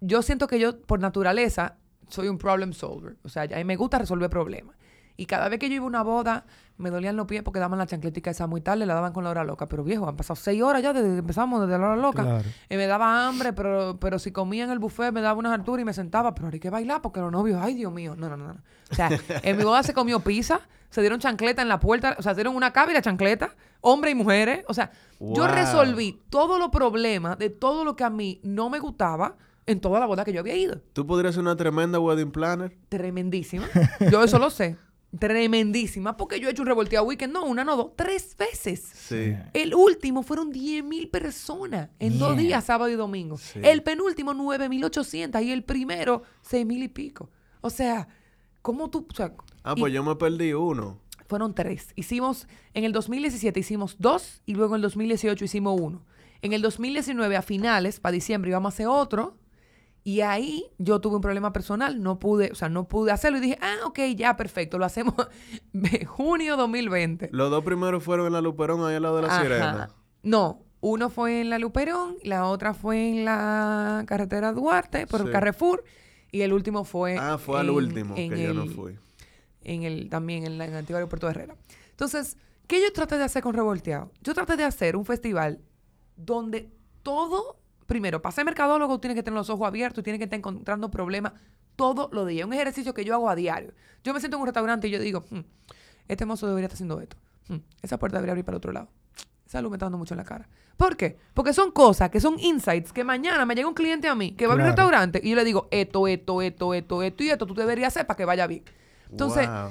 [0.00, 3.76] yo siento que yo por naturaleza soy un problem solver, o sea, a mí me
[3.76, 4.76] gusta resolver problemas.
[5.16, 6.44] Y cada vez que yo iba a una boda,
[6.78, 9.30] me dolían los pies porque daban la chancletica esa muy tarde, la daban con la
[9.30, 9.68] hora loca.
[9.68, 12.22] Pero viejo, han pasado seis horas ya desde que empezamos, desde la hora loca.
[12.22, 12.44] Claro.
[12.68, 15.82] Y me daba hambre, pero, pero si comía en el buffet me daba unas alturas
[15.82, 18.36] y me sentaba, pero hay que bailar porque los novios, ay Dios mío, no, no,
[18.36, 18.48] no.
[18.48, 18.60] no.
[18.90, 19.08] O sea,
[19.42, 22.36] en mi boda se comió pizza, se dieron chancleta en la puerta, o sea, se
[22.36, 24.64] dieron una cava y la chancleta, hombres y mujeres.
[24.68, 28.78] O sea, yo resolví todos los problemas de todo lo que a mí no me
[28.78, 30.80] gustaba en toda la boda que yo había ido.
[30.92, 32.76] Tú podrías ser una tremenda wedding planner.
[32.88, 33.68] Tremendísima.
[34.10, 34.76] Yo eso lo sé.
[35.18, 36.16] Tremendísima.
[36.16, 38.80] Porque yo he hecho un revolteado weekend, no una, no dos, tres veces.
[38.80, 39.34] Sí.
[39.52, 43.36] El último fueron 10 mil personas en dos días, sábado y domingo.
[43.38, 43.60] Sí.
[43.62, 47.30] El penúltimo, 9 mil 800 y el primero, 6 mil y pico.
[47.60, 48.08] O sea,
[48.62, 49.06] ¿cómo tú...?
[49.10, 49.32] O sea,
[49.64, 50.98] Ah, y pues yo me perdí uno.
[51.28, 51.92] fueron tres.
[51.94, 56.02] Hicimos, en el 2017 hicimos dos y luego en el 2018 hicimos uno.
[56.42, 59.36] En el 2019, a finales, para diciembre, íbamos a hacer otro.
[60.04, 63.40] Y ahí yo tuve un problema personal, no pude, o sea, no pude hacerlo y
[63.42, 65.14] dije, ah, ok, ya, perfecto, lo hacemos
[66.06, 67.28] junio 2020.
[67.32, 69.42] Los dos primeros fueron en la Luperón, ahí al lado de la Ajá.
[69.42, 69.90] sirena.
[70.22, 75.30] No, uno fue en la Luperón, la otra fue en la carretera Duarte, por el.
[75.30, 75.84] Carrefour,
[76.32, 77.16] y el último fue...
[77.18, 78.98] Ah, fue al último, en que yo no el- fui.
[79.62, 81.56] en el, también en, la, en el antiguo aeropuerto de Herrera.
[81.90, 82.36] Entonces,
[82.66, 84.10] ¿qué yo traté de hacer con Revolteado?
[84.22, 85.60] Yo traté de hacer un festival
[86.16, 86.72] donde
[87.04, 87.58] todo,
[87.92, 90.90] primero, para ser mercadólogo tiene que tener los ojos abiertos y tiene que estar encontrando
[90.90, 91.34] problemas
[91.76, 92.46] todos los días.
[92.46, 93.74] Un ejercicio que yo hago a diario.
[94.02, 95.40] Yo me siento en un restaurante y yo digo, "Hmm,
[96.08, 97.18] este mozo debería estar haciendo esto.
[97.48, 98.88] Hmm, esa puerta debería abrir para el otro lado.
[99.46, 100.48] Esa luz me está dando mucho en la cara.
[100.78, 101.18] ¿Por qué?
[101.34, 104.46] Porque son cosas que son insights que mañana me llega un cliente a mí que
[104.46, 104.88] va a abrir un Claro.
[104.90, 108.06] restaurante y yo le digo esto, esto, esto, esto, esto y esto tú deberías hacer
[108.06, 108.64] para que vaya bien.
[109.10, 109.70] Entonces, Wow.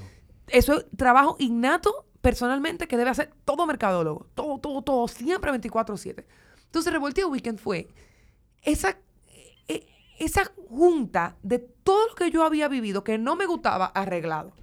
[0.49, 4.27] eso es trabajo innato personalmente que debe hacer todo mercadólogo.
[4.35, 5.07] Todo, todo, todo.
[5.07, 6.27] Siempre 24-7.
[6.65, 7.87] Entonces, Revolteo Weekend fue
[8.61, 8.97] esa,
[9.67, 9.87] e-
[10.19, 14.53] esa junta de todo lo que yo había vivido que no me gustaba arreglado.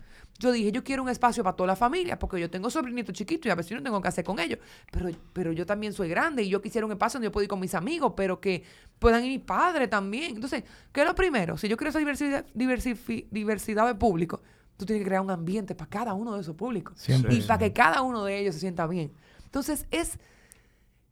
[0.40, 3.46] Yo dije, yo quiero un espacio para toda la familia, porque yo tengo sobrinitos chiquitos
[3.46, 4.60] y a veces yo no tengo que hacer con ellos.
[4.92, 7.48] Pero, pero yo también soy grande y yo quisiera un espacio donde yo pueda ir
[7.48, 8.62] con mis amigos, pero que
[9.00, 10.36] puedan ir mis padres también.
[10.36, 11.58] Entonces, ¿qué es lo primero?
[11.58, 14.40] Si yo quiero esa diversidad, diversidad de público,
[14.76, 16.96] tú tienes que crear un ambiente para cada uno de esos públicos.
[16.96, 17.34] Siempre.
[17.34, 19.12] Y para que cada uno de ellos se sienta bien.
[19.44, 20.20] Entonces, es,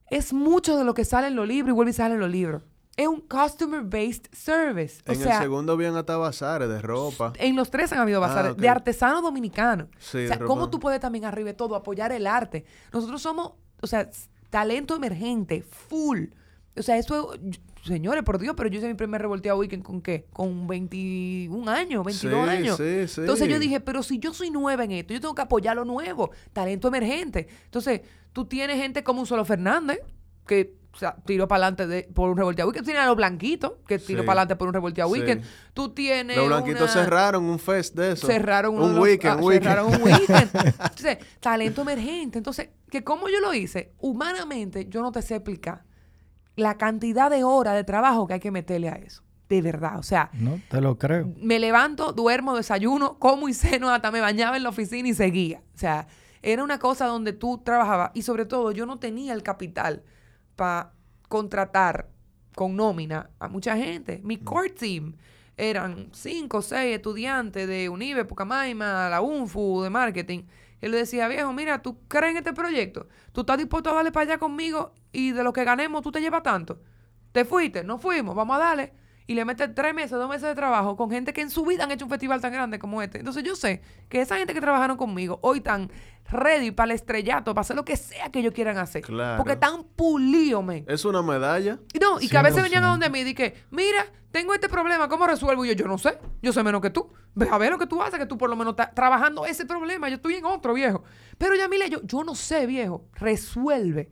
[0.08, 2.30] es mucho de lo que sale en los libros y vuelve y sale en los
[2.30, 2.62] libros.
[2.96, 5.02] Es un customer-based service.
[5.06, 7.32] O En sea, el segundo habían hasta bazares de ropa.
[7.38, 8.58] en los tres han habido bazares Ah, ok.
[8.58, 9.88] de artesanos dominicanos.
[9.98, 12.64] Sí, o sea, ¿cómo tú puedes también arriba de todo apoyar el arte?
[12.92, 14.08] Nosotros somos, o sea,
[14.50, 16.28] talento emergente, full.
[16.74, 20.00] O sea, eso, es- señores, por Dios, pero yo hice mi primer revolteado weekend con
[20.00, 20.26] qué?
[20.32, 22.76] Con 21 años, 22 Sí, años.
[22.78, 23.20] sí, sí.
[23.20, 25.84] Entonces yo dije, pero si yo soy nueva en esto, yo tengo que apoyar lo
[25.84, 27.48] nuevo, talento emergente.
[27.64, 28.00] Entonces,
[28.32, 29.98] tú tienes gente como un Solo Fernández,
[30.46, 32.84] que o sea, tiró para adelante por un revolteado weekend.
[32.84, 34.26] Tú tienes a los blanquitos, que tiró Sí.
[34.26, 35.20] para adelante por un revolteado Sí.
[35.20, 35.44] weekend.
[35.74, 36.36] Tú tienes.
[36.36, 38.26] Los blanquitos una- cerraron un fest de eso.
[38.26, 39.64] cerraron un los- weekend, ah, un weekend.
[39.64, 40.50] cerraron un weekend.
[40.80, 42.38] Entonces, talento emergente.
[42.38, 45.84] Entonces, que como yo lo hice, humanamente yo no te sé explicar
[46.56, 49.22] la cantidad de horas de trabajo que hay que meterle a eso.
[49.48, 51.32] De verdad, o sea, No, te lo creo.
[51.40, 55.62] me levanto, duermo, desayuno, como y ceno, hasta me bañaba en la oficina y seguía.
[55.74, 56.08] O sea,
[56.42, 60.02] era una cosa donde tú trabajabas y sobre todo yo no tenía el capital
[60.56, 60.92] para
[61.28, 62.08] contratar
[62.54, 64.20] con nómina a mucha gente.
[64.24, 65.14] Mi core team
[65.56, 70.42] eran cinco o seis estudiantes de Unive, Pucamaima, la UNFU, de marketing.
[70.80, 73.08] Él le decía, viejo, mira, ¿tú crees en este proyecto?
[73.32, 76.20] ¿Tú estás dispuesto a darle para allá conmigo y de lo que ganemos tú te
[76.20, 76.80] llevas tanto?
[77.32, 77.84] ¿Te fuiste?
[77.84, 78.92] No fuimos, vamos a darle.
[79.26, 81.84] Y le metes tres meses, dos meses de trabajo con gente que en su vida
[81.84, 83.18] han hecho un festival tan grande como este.
[83.18, 85.90] Entonces yo sé que esa gente que trabajaron conmigo hoy están
[86.30, 89.02] ready para el estrellato, para hacer lo que sea que ellos quieran hacer.
[89.02, 89.36] Claro.
[89.38, 90.84] Porque están pulidos, men.
[90.88, 91.78] Es una medalla.
[91.92, 92.90] Y No, y que a veces venían a 100%.
[92.90, 95.64] donde mí y que, mira, tengo este problema, ¿cómo resuelvo?
[95.64, 97.10] Y yo, yo no sé, yo sé menos que tú.
[97.34, 99.66] Ve a ver lo que tú haces, que tú por lo menos estás trabajando ese
[99.66, 101.04] problema, yo estoy en otro, viejo.
[101.38, 104.10] Pero ya, mire, yo, yo no sé, viejo, resuelve,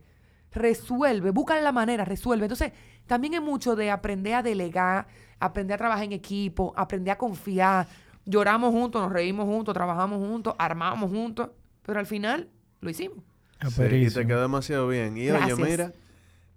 [0.51, 2.45] resuelve, busca la manera, resuelve.
[2.45, 2.71] Entonces,
[3.05, 5.07] también es mucho de aprender a delegar,
[5.39, 7.87] aprender a trabajar en equipo, aprender a confiar.
[8.25, 11.49] Lloramos juntos, nos reímos juntos, trabajamos juntos, armamos juntos,
[11.85, 12.49] pero al final
[12.81, 13.17] lo hicimos.
[13.59, 15.17] Ah, Sí, y te quedó demasiado bien.
[15.17, 15.53] Y Gracias.
[15.59, 15.93] oye, mira,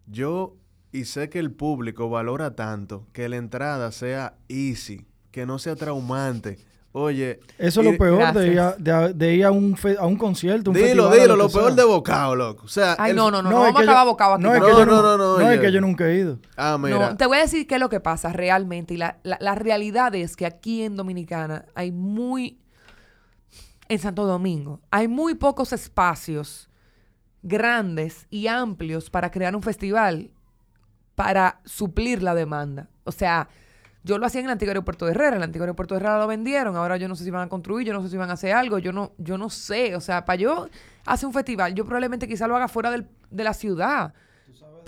[0.07, 0.57] yo
[0.93, 5.77] y sé que el público valora tanto que la entrada sea easy, que no sea
[5.77, 6.59] traumante.
[6.93, 10.07] Oye, Eso es lo peor de ir, a, de, de ir a un, fe- a
[10.07, 12.65] un concierto, un Dilo, festival, dilo, lo peor de bocado, loco.
[12.65, 14.43] O sea, Ay, el- no, no, no, no, vamos a acabar bocado aquí.
[14.43, 16.17] No, es No, que yo no, no, no, no, no, es que yo nunca he
[16.17, 16.39] ido.
[16.57, 17.11] Ah, mira.
[17.11, 18.95] No, te voy a decir qué es lo que pasa realmente.
[18.95, 22.59] Y la, la- la realidad es que aquí en Dominicana hay muy.
[23.89, 26.69] En Santo Domingo, hay muy pocos espacios
[27.43, 30.31] grandes y amplios para crear un festival
[31.15, 32.89] para suplir la demanda.
[33.05, 33.49] O sea,
[34.05, 35.37] yo lo hacía en el antiguo aeropuerto de Herrera.
[35.37, 36.77] El antiguo aeropuerto de Herrera lo vendieron.
[36.77, 38.53] Ahora yo no sé si van a construir, yo no sé si van a hacer
[38.53, 38.79] algo.
[38.79, 39.97] Yo no, yo no sé.
[39.97, 40.69] O sea, para yo
[41.05, 44.15] hacer un festival, yo probablemente quizá lo haga fuera de la ciudad.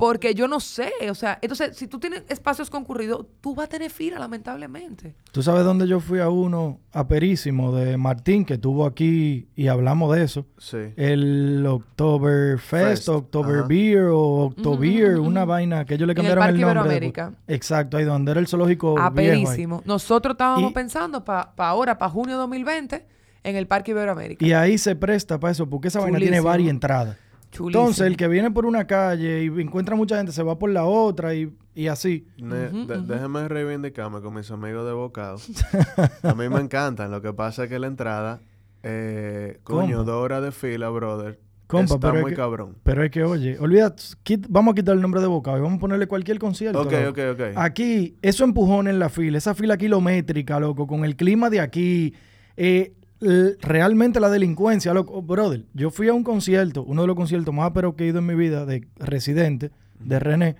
[0.00, 3.68] Porque yo no sé, o sea, entonces si tú tienes espacios concurridos, tú vas a
[3.68, 5.14] tener fila, lamentablemente.
[5.30, 10.16] ¿Tú sabes dónde yo fui a uno aperísimo de Martín, que estuvo aquí y hablamos
[10.16, 10.46] de eso?
[10.56, 10.78] Sí.
[10.96, 13.66] El Oktoberfest, Fest, October ajá.
[13.68, 16.80] Beer o Octobeer, una vaina que ellos le En el cambiaron el, Parque nombre.
[16.80, 17.32] Iberoamérica.
[17.46, 18.94] Exacto, ahí donde era el zoológico.
[19.14, 19.82] Pedísimo.
[19.84, 23.06] Nosotros estábamos Y- pensando para ahora, para junio 2020,
[23.44, 24.44] en el Parque Iberoamérica.
[24.46, 27.16] Y ahí se presta para eso, porque esa vaina tiene varias entradas.
[27.50, 27.82] Chulísimo.
[27.84, 30.84] Entonces, el que viene por una calle y encuentra mucha gente se va por la
[30.84, 32.26] otra y, y así.
[32.38, 33.06] Ne- Ujú, de- ujú.
[33.06, 35.38] Déjame reivindicarme con mis amigos de bocado.
[36.22, 37.10] a mí me encantan.
[37.10, 38.40] Lo que pasa es que la entrada,
[38.82, 41.40] eh, coño, dos horas de fila, brother.
[41.66, 42.76] Compa, está pero es muy que- cabrón.
[42.82, 45.76] Pero es que, oye, olvida, quit- vamos a quitar el nombre de Bocado y vamos
[45.76, 46.80] a ponerle cualquier concierto.
[46.80, 47.10] Ok, loco.
[47.10, 47.40] ok, ok.
[47.56, 52.12] Aquí, eso empujones en la fila, esa fila kilométrica, loco, con el clima de aquí,
[52.56, 55.20] eh, realmente la delincuencia, loco.
[55.22, 58.18] Brother, yo fui a un concierto, uno de los conciertos más pero que he ido
[58.20, 60.56] en mi vida, de Residente, de René,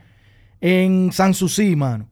[0.61, 2.09] en San Susi, mano.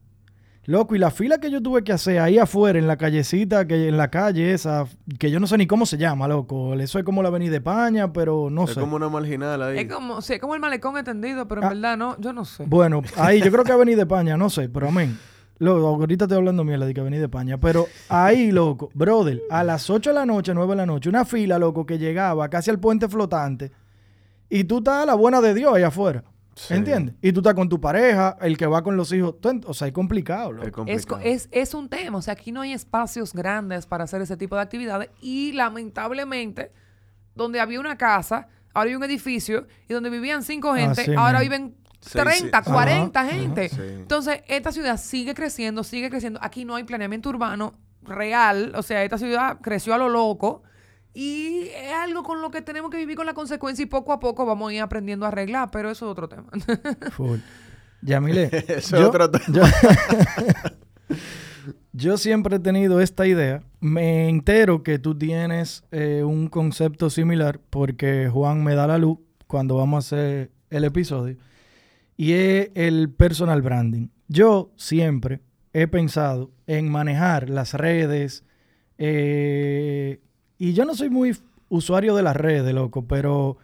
[0.64, 3.88] Loco, y la fila que yo tuve que hacer ahí afuera, en la callecita, que
[3.88, 4.84] en la calle esa,
[5.18, 6.74] que yo no sé ni cómo se llama, loco.
[6.74, 8.80] Eso es como la Avenida España, pero no es sé.
[8.80, 9.78] como una marginal ahí.
[9.78, 11.70] Es como, sí, es como el malecón entendido, pero en Ah.
[11.70, 12.64] verdad no, yo no sé.
[12.66, 15.18] Bueno, ahí yo creo que Avenida España, no sé, pero amén.
[15.60, 19.90] Loco, ahorita estoy hablando mierda de que Avenida España, pero ahí, loco, brother, a las
[19.90, 22.78] 8 de la noche, 9 de la noche, una fila, loco, que llegaba casi al
[22.78, 23.72] puente flotante
[24.48, 26.24] y tú estás a la buena de Dios ahí afuera.
[26.54, 26.74] Sí.
[26.74, 27.14] ¿Entiendes?
[27.22, 29.36] Y tú estás con tu pareja, el que va con los hijos.
[29.66, 30.64] O sea, es complicado, loco.
[30.86, 31.20] Es Es, co- complicado.
[31.22, 34.56] es, es un tema, o sea, aquí no hay espacios grandes para hacer ese tipo
[34.56, 36.72] de actividades y lamentablemente,
[37.36, 41.76] donde había una casa, ahora hay un edificio y donde vivían cinco gente, ahora viven
[42.12, 42.70] 30, sí.
[42.70, 43.68] 40 Ajá, gente.
[43.68, 43.76] Sí.
[43.80, 46.38] Entonces, esta ciudad sigue creciendo, sigue creciendo.
[46.42, 50.62] Aquí no hay planeamiento urbano real, o sea, esta ciudad creció a lo loco
[51.12, 54.20] y es algo con lo que tenemos que vivir con la consecuencia y poco a
[54.20, 56.44] poco vamos a ir aprendiendo a arreglar, pero eso es otro tema.
[57.12, 57.38] Full.
[58.00, 59.44] Yamile, Eso es yo, otro tema.
[59.48, 59.62] yo-
[61.92, 63.62] yo siempre he tenido esta idea.
[63.80, 69.18] Me entero que tú tienes eh, un concepto similar porque Juan me da la luz
[69.46, 71.36] cuando vamos a hacer el episodio.
[72.18, 74.08] Y es el personal branding.
[74.26, 75.40] Yo siempre
[75.72, 78.44] he pensado en manejar las redes.
[78.98, 80.20] eh,
[80.58, 81.36] y yo no soy muy
[81.68, 83.56] usuario de las redes, loco, pero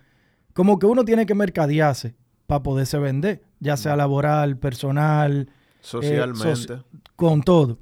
[0.53, 2.15] como que uno tiene que mercadearse
[2.47, 5.49] para poderse vender, ya sea laboral, personal,
[5.81, 6.39] Socialmente.
[6.45, 6.83] soci-
[7.17, 7.79] con todo.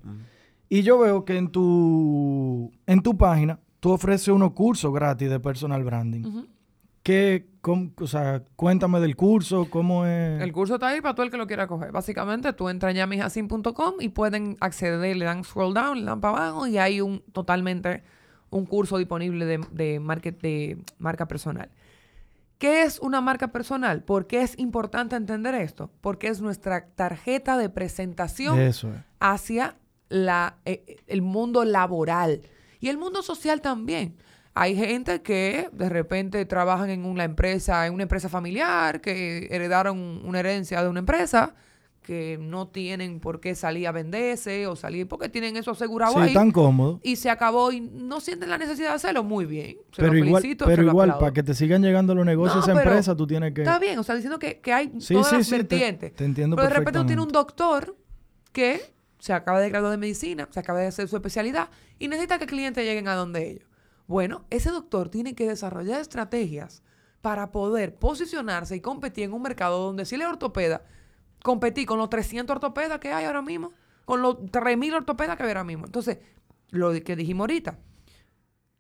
[0.71, 5.39] Y yo veo que en tu, en tu página tú ofreces unos cursos gratis de
[5.41, 6.23] personal branding.
[7.03, 10.41] ¿Qué, cómo- o sea, cuéntame del curso, cómo es.
[10.41, 11.91] El curso está ahí para todo el que lo quiera coger.
[11.93, 16.37] Básicamente, tú entras a yamihacin.com y pueden acceder, le dan scroll down, le dan para
[16.39, 18.03] abajo y hay un totalmente
[18.51, 21.71] un curso disponible de, de, market, de marca personal.
[22.59, 24.05] ¿Qué es una marca personal?
[24.05, 25.91] ¿Por qué es importante entender esto?
[26.01, 29.01] Porque es nuestra tarjeta de presentación Eso es.
[29.19, 29.77] hacia
[30.11, 32.43] la, eh, el mundo laboral
[32.79, 34.17] y el mundo social también.
[34.55, 40.21] Hay gente que de repente trabajan en una empresa, en una empresa familiar, que heredaron
[40.25, 41.55] una herencia de una empresa,
[42.03, 46.19] que no tienen por qué salir a venderse o salir porque tienen eso asegurado Sí,
[46.21, 46.35] ahí.
[46.35, 46.99] tan cómodo.
[47.05, 49.23] Y se acabó y no sienten la necesidad de hacerlo.
[49.23, 49.77] Muy bien.
[49.93, 52.73] Se Pero lo igual, felicito, pero igual para que te sigan llegando los negocios No,
[52.73, 53.63] a esa empresa, tú tienes que.
[53.63, 56.15] Está bien, o sea, diciendo que, que hay Sí, todas sí, las te- vertientes.
[56.17, 57.97] te entiendo Pero de repente tú tienes un doctor
[58.53, 58.81] que
[59.21, 61.69] se acaba de graduar de medicina, se acaba de hacer su especialidad
[62.01, 63.65] y necesita que clientes lleguen a donde ellos.
[64.07, 66.83] Bueno, ese doctor tiene que desarrollar estrategias
[67.21, 70.83] para poder posicionarse y competir en un mercado donde si él es ortopeda,
[71.43, 73.73] competir con los 300 ortopedas que hay ahora mismo,
[74.05, 75.87] con los 3.000 ortopedas que hay ahora mismo.
[75.87, 76.19] Entonces,
[76.71, 77.79] lo que dijimos ahorita,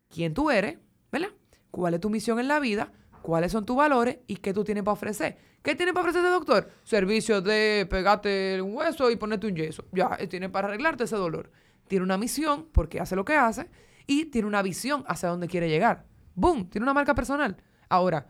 [0.09, 0.79] quién tú eres,
[1.11, 1.31] ¿verdad?
[1.71, 2.93] ¿Cuál es tu misión en la vida?
[3.23, 4.19] ¿Cuáles son tus valores?
[4.27, 5.39] ¿Y qué tú tienes para ofrecer?
[5.63, 6.69] ¿Qué tiene para ofrecer ese doctor?
[6.83, 9.85] Servicios de pegarte un hueso y ponerte un yeso.
[9.93, 11.53] Ya, tiene para arreglarte ese dolor.
[11.87, 13.71] Tiene una misión porque hace lo que hace
[14.07, 16.07] y tiene una visión hacia dónde quiere llegar.
[16.35, 16.69] ¡Boom!
[16.69, 17.57] Tiene una marca personal.
[17.89, 18.27] Ahora,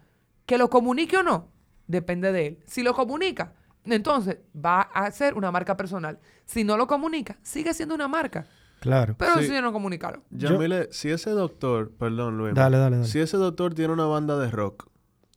[0.46, 1.48] que lo comunique o no,
[1.86, 2.58] depende de él.
[2.66, 3.54] Si lo comunica,
[3.84, 6.18] entonces va a ser una marca personal.
[6.44, 8.46] Si no lo comunica, sigue siendo una marca.
[8.80, 9.14] Claro.
[9.16, 9.40] Pero Sí.
[9.42, 10.24] decide no comunicarlo.
[10.30, 13.08] Yamile, si ese doctor, perdón Luis, Dale, dale, dale.
[13.08, 14.88] si ese doctor tiene una banda de rock,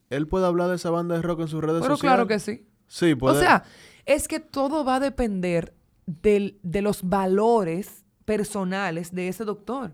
[0.10, 2.16] ¿él puede hablar de esa banda de rock en sus redes Pero sociales?
[2.16, 2.68] claro que sí.
[2.88, 3.38] Sí, puede.
[3.38, 3.64] O sea,
[4.06, 5.76] es que todo va a depender
[6.08, 9.94] del- de los valores personales de ese doctor.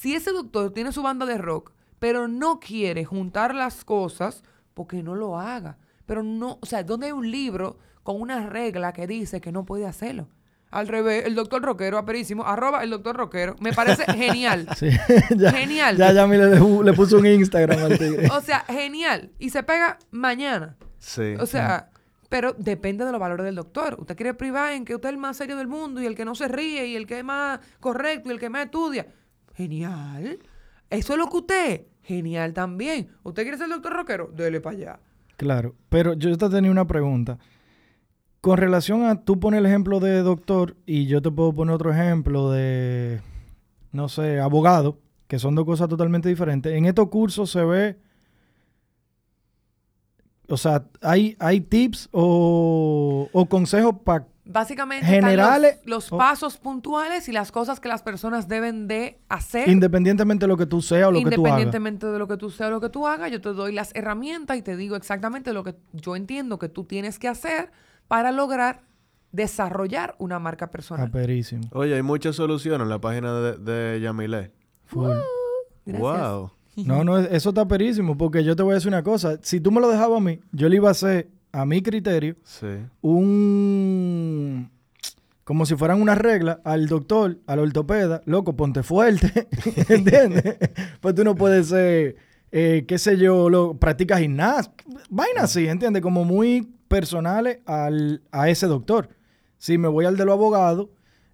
[0.00, 5.02] Si ese doctor tiene su banda de rock, pero no quiere juntar las cosas, porque
[5.02, 5.76] no lo haga.
[6.06, 9.66] Pero no, o sea, ¿dónde hay un libro con una regla que dice que no
[9.66, 10.26] puede hacerlo?
[10.70, 14.68] Al revés, el doctor rockero, aperísimo, arroba el doctor rockero, me parece genial.
[14.74, 14.88] Sí,
[15.36, 15.98] ya, Genial.
[15.98, 18.26] Ya, ya me le, dejó- le puso un Instagram al tigre.
[18.32, 19.30] O sea, genial.
[19.38, 20.76] Y se pega mañana.
[20.98, 21.34] sí.
[21.38, 21.90] O sea,
[22.30, 23.96] pero depende de los valores del doctor.
[23.98, 26.24] Usted quiere privar en que usted es el más serio del mundo y el que
[26.24, 29.08] no se ríe y el que es más correcto y el que más estudia.
[29.60, 30.38] Genial.
[30.88, 31.86] Eso es lo que usted.
[32.02, 33.08] Genial también.
[33.22, 34.30] ¿Usted quiere ser doctor rockero?
[34.34, 35.00] Dele para allá.
[35.36, 37.38] Claro, pero yo te tenía una pregunta.
[38.40, 41.92] Con relación a, tú pones el ejemplo de doctor y yo te puedo poner otro
[41.92, 43.20] ejemplo de,
[43.92, 46.72] no sé, abogado, que son dos cosas totalmente diferentes.
[46.72, 47.98] En estos cursos se ve,
[50.48, 54.26] o sea, hay, hay tips o, o consejos para...
[54.52, 56.18] Básicamente Generales- están los, los oh.
[56.18, 59.68] pasos puntuales y las cosas que las personas deben de hacer.
[59.68, 61.38] Independientemente de lo que tú seas o lo que tú hagas.
[61.38, 63.94] Independientemente de lo que tú seas o lo que tú hagas, yo te doy las
[63.94, 67.70] herramientas y te digo exactamente lo que yo entiendo que tú tienes que hacer
[68.08, 68.82] para lograr
[69.32, 71.08] desarrollar una marca personal.
[71.08, 71.62] Aperísimo.
[71.72, 74.52] Oye, hay muchas soluciones en la página de, de Yamile.
[74.86, 75.16] Full.
[75.86, 76.52] Wow.
[76.76, 79.38] No, no, eso está perísimo, porque yo te voy a decir una cosa.
[79.42, 82.36] Si tú me lo dejabas a mí, yo le iba a hacer, a mi criterio,
[82.44, 82.66] Sí.
[83.00, 84.70] un...
[85.44, 89.48] Como si fueran una regla al doctor, al ortopeda, loco, ponte fuerte,
[89.88, 90.58] ¿entiendes?
[91.00, 92.14] pues tú no puedes ser,
[92.52, 94.72] eh, qué sé yo, lo, practica gimnasia,
[95.08, 96.02] vaina así, ¿entiendes?
[96.02, 99.08] Como muy personales al, a ese doctor.
[99.58, 100.86] Si me voy al de los abogados,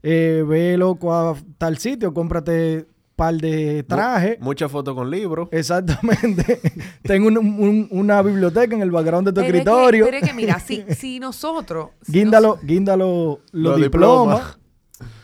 [0.03, 4.39] eh, ve loco a tal sitio, cómprate par de trajes.
[4.41, 5.49] Muchas fotos con libros.
[5.51, 6.61] Exactamente.
[7.03, 10.05] Tengo un- un- una biblioteca en el background de tu Pero es que- escritorio.
[10.05, 11.89] pero es que, mira, si, si nosotros...
[12.03, 14.39] si Guíndalo, guíndalo los, diplomas.
[14.39, 14.59] diplomas.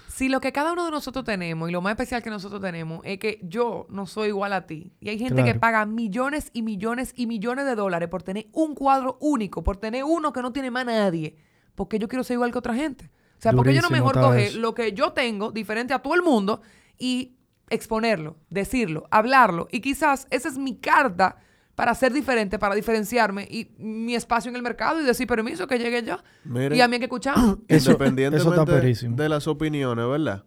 [0.08, 3.00] Si lo que cada uno de nosotros tenemos y lo más especial que nosotros tenemos
[3.04, 4.92] es que yo no soy igual a ti.
[5.00, 8.74] Y hay gente que paga millones y millones y millones de dólares por tener un
[8.74, 11.36] cuadro único, por tener uno que no tiene más nadie.
[11.74, 13.06] Porque yo quiero ser igual que otra gente.
[13.38, 16.14] O sea, porque yo no Durísimo mejor coger lo que yo tengo, diferente a todo
[16.14, 16.60] el mundo,
[16.98, 17.32] y
[17.72, 19.68] exponerlo, decirlo, hablarlo.
[19.70, 21.36] Y quizás esa es mi carta
[21.74, 25.78] para ser diferente, para diferenciarme y mi espacio en el mercado y decir permiso que
[25.78, 26.18] llegue yo.
[26.44, 26.76] Miren.
[26.76, 27.34] Y a mí hay que escuchar.
[27.68, 30.44] Eso- Independientemente eso de las opiniones, ¿verdad?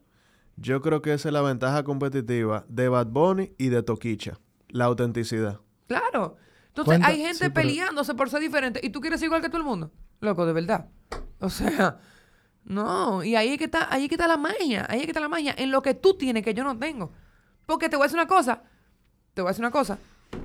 [0.57, 4.39] Yo creo que esa es la ventaja competitiva de Bad Bunny y de Toquicha.
[4.69, 5.59] La autenticidad.
[5.88, 6.38] Claro.
[6.67, 9.41] Entonces Cuenta- hay gente sí, pero- peleándose por ser diferente y tú quieres ser igual
[9.41, 9.91] que todo el mundo.
[10.21, 10.88] Loco, de verdad.
[11.39, 11.97] O sea,
[12.65, 13.23] no.
[13.23, 14.86] Y ahí es que está, ahí es que está la magia.
[14.89, 15.56] Ahí es que está la magia.
[15.58, 17.12] En lo que tú tienes que yo no tengo.
[17.65, 18.63] Porque te voy a decir una cosa.
[19.34, 19.97] Te voy a decir una cosa.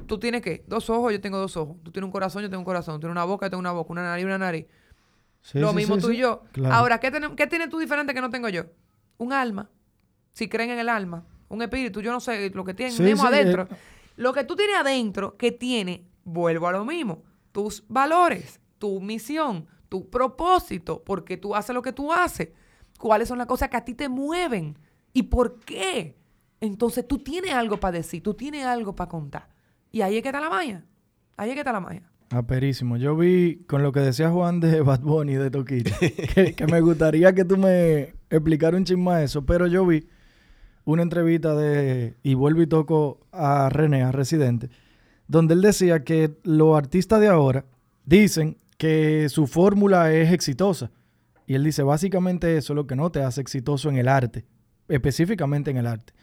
[0.07, 1.77] Tú tienes que dos ojos, yo tengo dos ojos.
[1.83, 2.95] Tú tienes un corazón, yo tengo un corazón.
[2.97, 3.93] Tú tienes una boca, yo tengo una boca.
[3.93, 4.67] Una nariz, una nariz.
[5.43, 6.43] Sí, lo sí, mismo sí, tú y yo.
[6.53, 6.75] Claro.
[6.75, 8.65] Ahora, ¿qué, ¿qué tienes tú diferente que no tengo yo?
[9.19, 9.71] Un alma.
[10.33, 11.25] Si creen en el alma.
[11.49, 12.01] Un espíritu.
[12.01, 13.63] Yo no sé lo que tenemos sí, adentro.
[13.71, 13.77] eh.
[14.17, 17.23] Lo que tú tienes adentro, que tiene, vuelvo a lo mismo.
[17.53, 21.03] Tus valores, tu misión, tu propósito.
[21.05, 22.49] Porque tú haces lo que tú haces.
[22.99, 24.79] ¿Cuáles son las cosas que a ti te mueven?
[25.13, 26.17] ¿Y por qué?
[26.61, 28.23] Entonces tú tienes algo para decir.
[28.23, 29.49] Tú tienes algo para contar.
[29.93, 30.87] Y ahí es que está la magia.
[31.37, 32.11] Ahí es que está la magia.
[32.31, 32.97] Aperísimo.
[32.97, 36.81] Yo vi con lo que decía Juan de Bad Bunny de Toquita, que, que me
[36.81, 40.07] gustaría que tú me explicara un chisme más eso, pero yo vi
[40.85, 44.71] una entrevista de, y vuelvo y toco a René, a Residente,
[45.27, 47.65] donde él decía que los artistas de ahora
[48.05, 50.91] dicen que su fórmula es exitosa.
[51.47, 54.47] Y él dice, básicamente eso es lo que no te hace exitoso en el arte,
[54.89, 56.15] específicamente en el arte.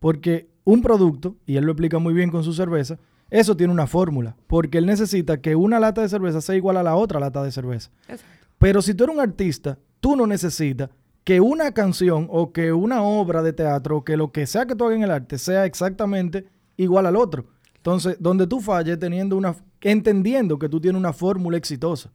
[0.00, 2.98] Porque un producto, y él lo explica muy bien con su cerveza,
[3.30, 4.36] eso tiene una fórmula.
[4.48, 7.52] Porque él necesita que una lata de cerveza sea igual a la otra lata de
[7.52, 7.92] cerveza.
[8.08, 8.48] Exacto.
[8.58, 10.90] Pero si tú eres un artista, tú no necesitas
[11.22, 14.74] que una canción o que una obra de teatro o que lo que sea que
[14.74, 17.46] tú hagas en el arte sea exactamente igual al otro.
[17.80, 22.10] Entonces, donde tú falles teniendo una, entendiendo que tú tienes una fórmula exitosa.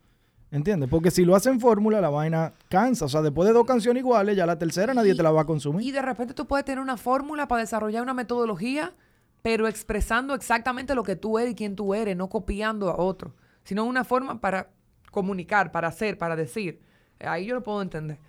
[0.52, 0.88] ¿Entiendes?
[0.90, 3.06] Porque si lo hacen fórmula, la vaina cansa.
[3.06, 5.42] O sea, después de dos canciones iguales, ya la tercera nadie Y- te la va
[5.42, 5.86] a consumir.
[5.86, 8.94] Y de repente tú puedes tener una fórmula para desarrollar una metodología,
[9.42, 13.34] pero expresando exactamente lo que tú eres y quién tú eres, no copiando a otro,
[13.64, 14.70] sino una forma para
[15.12, 16.80] comunicar, para hacer, para decir.
[17.20, 18.20] Ahí yo lo puedo entender.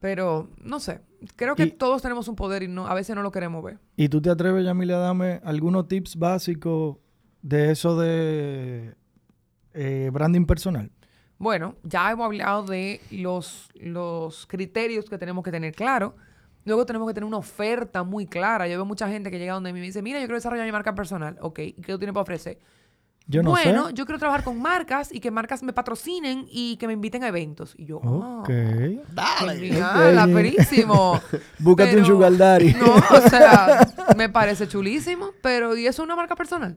[0.00, 1.00] Pero, no sé,
[1.34, 3.78] creo que Y- todos tenemos un poder y no, a veces no lo queremos ver.
[3.96, 6.98] ¿Y tú te atreves, Yamile, a darme algunos tips básicos
[7.42, 8.94] de eso de
[9.74, 10.90] eh, branding personal?
[11.38, 16.16] Bueno, ya hemos hablado de los, los criterios que tenemos que tener claro.
[16.64, 18.66] Luego tenemos que tener una oferta muy clara.
[18.66, 20.66] Yo veo mucha gente que llega donde mí y me dice, mira, yo quiero desarrollar
[20.66, 21.36] mi marca personal.
[21.40, 22.58] Ok, ¿y qué tú tienes para ofrecer?
[23.28, 23.94] Yo no bueno, sé.
[23.94, 27.28] yo quiero trabajar con marcas y que marcas me patrocinen y que me inviten a
[27.28, 27.74] eventos.
[27.76, 28.48] Y yo, ah, Ok.
[28.48, 30.18] genial, Ok.
[30.30, 31.20] aperísimo.
[31.58, 32.74] Búscate un sugar daddy.
[32.74, 36.76] No, o sea, me parece chulísimo, pero ¿y eso es una marca personal?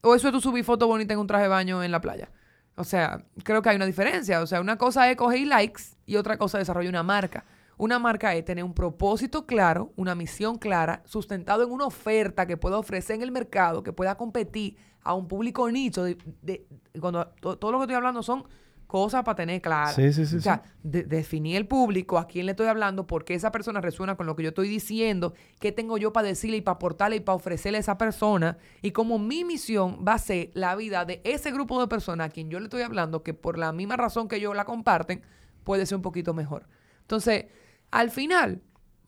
[0.00, 2.30] ¿O eso es tú subir foto bonita en un traje de baño en la playa?
[2.74, 4.40] O sea, creo que hay una diferencia.
[4.42, 7.44] O sea, una cosa es coger likes y otra cosa es desarrollar una marca.
[7.78, 12.56] Una marca es tener un propósito claro, una misión clara, sustentado en una oferta que
[12.56, 16.02] pueda ofrecer en el mercado, que pueda competir a un público nicho.
[16.04, 16.66] De, de-
[17.00, 18.44] cuando to- todo lo que estoy hablando son
[18.86, 19.94] cosas para tener claras.
[19.96, 23.24] Sí, sí, sí, O sea, de- definir el público, a quién le estoy hablando, por
[23.24, 26.56] qué esa persona resuena con lo que yo estoy diciendo, qué tengo yo para decirle
[26.56, 28.56] y para aportarle y para ofrecerle a esa persona.
[28.80, 32.30] Y como mi misión va a ser la vida de ese grupo de personas a
[32.30, 35.20] quien yo le estoy hablando, que por la misma razón que yo la comparten,
[35.62, 36.68] puede ser un poquito mejor.
[37.02, 37.46] Entonces,
[37.90, 38.62] al final,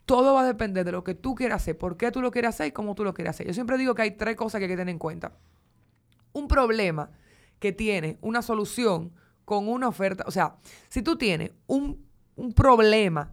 [0.06, 2.50] todo va a depender de lo que tú quieras hacer, por qué tú lo quieres
[2.50, 3.46] hacer y cómo tú lo quieres hacer.
[3.46, 5.32] Yo siempre digo que hay tres cosas que hay que tener en cuenta
[6.32, 7.10] un problema
[7.58, 9.12] que tiene una solución
[9.44, 10.56] con una oferta, o sea,
[10.88, 12.04] si tú tienes un,
[12.36, 13.32] un problema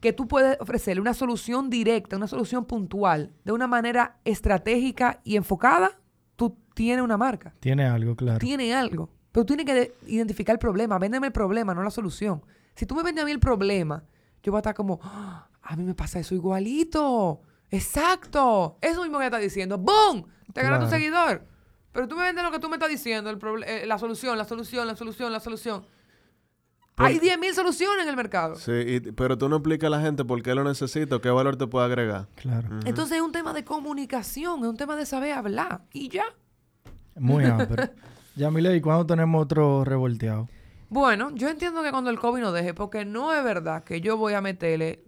[0.00, 5.36] que tú puedes ofrecerle una solución directa, una solución puntual, de una manera estratégica y
[5.36, 5.90] enfocada,
[6.36, 8.38] tú tienes una marca, Tiene algo, claro.
[8.38, 9.10] tiene algo.
[9.32, 12.42] Pero tú tienes que de- identificar el problema, véndeme el problema, no la solución.
[12.74, 14.04] Si tú me vendes a mí el problema,
[14.42, 17.42] yo voy a estar como, "Ah, a mí me pasa eso igualito.
[17.70, 18.78] Exacto.
[18.80, 19.78] Eso mismo que estás diciendo.
[19.78, 20.24] ¡Boom!
[20.52, 20.88] Te un Claro.
[20.90, 21.44] seguidor.
[21.92, 24.44] Pero tú me vendes lo que tú me estás diciendo, el eh, la solución, la
[24.44, 25.84] solución, la solución, la solución.
[26.94, 28.56] Por- Hay 10.000 soluciones en el mercado.
[28.56, 31.30] Sí, y- pero tú no explicas a la gente por qué lo necesita o qué
[31.30, 32.28] valor te puede agregar.
[32.36, 32.68] Claro.
[32.84, 35.82] Entonces es un tema de comunicación, es un tema de saber hablar.
[35.92, 36.24] Y ya.
[37.16, 37.88] Muy áspero.
[38.36, 40.48] Yamile, ¿y cuándo tenemos otro revolteado?
[40.90, 44.16] Bueno, yo entiendo que cuando el COVID no deje, porque no es verdad que yo
[44.16, 45.04] voy a meterle,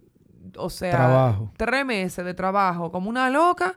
[0.57, 1.51] o sea, Trabajo.
[1.57, 3.75] tres meses de trabajo como una loca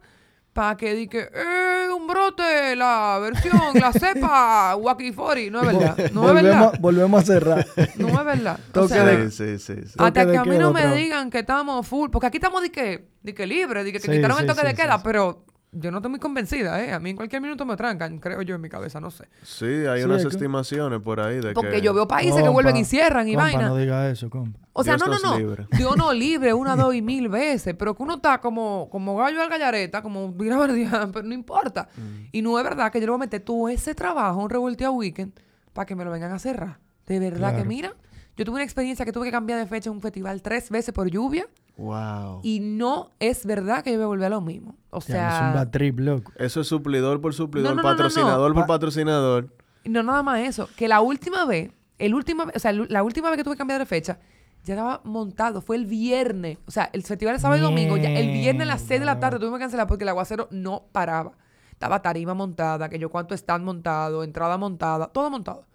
[0.53, 2.75] para que diga, ¡eh, un brote!
[2.77, 5.51] La versión, la cepa, Wacky 40.
[5.51, 7.67] No es verdad, no es verdad, volvemos a cerrar.
[7.99, 8.59] no es verdad.
[8.69, 9.95] O Toque sea, de- Sí, sí, sí.
[9.99, 13.09] hasta que a mí no me digan que estamos full, porque aquí estamos de que,
[13.23, 15.01] de que libre, de que, que Sí, quitaron el toque sí, de sí, queda, sí.
[15.05, 16.93] pero yo no estoy muy convencida, ¿eh?
[16.93, 19.29] A mí en cualquier minuto me trancan, creo yo en mi cabeza, no sé.
[19.43, 21.81] Sí, hay Sí, unas es que- estimaciones por ahí de Porque que...
[21.83, 23.69] yo veo países que vuelven y cierran y compa, vaina.
[23.69, 24.59] no diga eso, compa.
[24.73, 25.39] O sea, Dios no, no, no.
[25.39, 25.67] libre.
[25.77, 27.75] Dios no libre una, dos y mil veces.
[27.79, 31.89] Pero que uno está como, como gallo al gallareta, como mira, verdad, pero no importa.
[31.97, 32.29] Mm.
[32.33, 34.93] Y no es verdad que yo le voy a meter todo ese trabajo, un revolteado
[34.95, 35.33] weekend,
[35.73, 36.79] para que me lo vengan a cerrar.
[37.07, 37.95] De verdad que mira,
[38.37, 40.93] yo tuve una experiencia que tuve que cambiar de fecha en un festival tres veces
[40.95, 41.47] por lluvia.
[41.77, 42.41] Wow.
[42.43, 44.77] Y no es verdad que yo voy a volver a lo mismo.
[44.91, 46.33] O Ya, es un sea, bad trip, loco.
[46.37, 47.97] Eso es suplidor por suplidor, No, no, no, no, no.
[47.97, 49.49] patrocinador por Pa- patrocinador.
[49.85, 50.69] no nada más eso.
[50.77, 53.79] Que la última vez, el última, o sea, la última vez que tuve que cambiar
[53.79, 54.19] de fecha,
[54.65, 55.61] ya estaba montado.
[55.61, 56.59] Fue el viernes.
[56.67, 57.97] O sea, el festival es sábado y domingo.
[57.99, 60.49] Ya, el viernes a las 6 de la tarde tuve que cancelar porque el aguacero
[60.51, 61.33] no paraba.
[61.71, 65.67] Estaba tarima montada, que yo cuánto están montado, entrada montada, todo montado.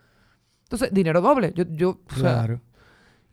[0.64, 1.54] Entonces, dinero doble.
[1.56, 2.62] Yo, yo, o sea, Claro.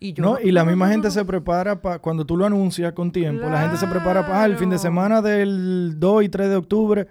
[0.01, 1.13] Y yo No, y la misma no, gente no.
[1.13, 4.47] se prepara para, cuando tú lo anuncias con tiempo, la gente se prepara para, ah,
[4.47, 7.07] el fin de semana del 2 y 3 de octubre,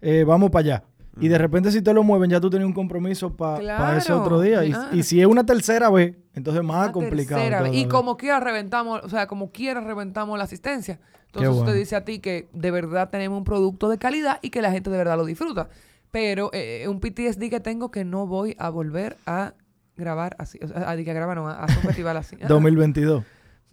[0.00, 0.84] eh, vamos para allá.
[1.18, 4.22] Y de repente si te lo mueven, ya tú tienes un compromiso para ese Claro,
[4.22, 4.62] otro día.
[4.92, 7.40] Y, si es una tercera vez, entonces más Una complicado.
[7.40, 7.68] tercera.
[7.72, 11.00] Y como quiera reventamos, o sea, como quiera reventamos la asistencia.
[11.26, 11.64] Entonces bueno.
[11.64, 14.70] usted dice a ti que de verdad tenemos un producto de calidad y que la
[14.72, 15.68] gente de verdad lo disfruta.
[16.10, 19.54] Pero eh, un PTSD que tengo que no voy a volver a
[19.96, 20.58] grabar así.
[20.62, 22.36] O sea, a, que grabar no, a hacer un festival así.
[22.42, 22.46] Ah.
[22.48, 23.24] 2022.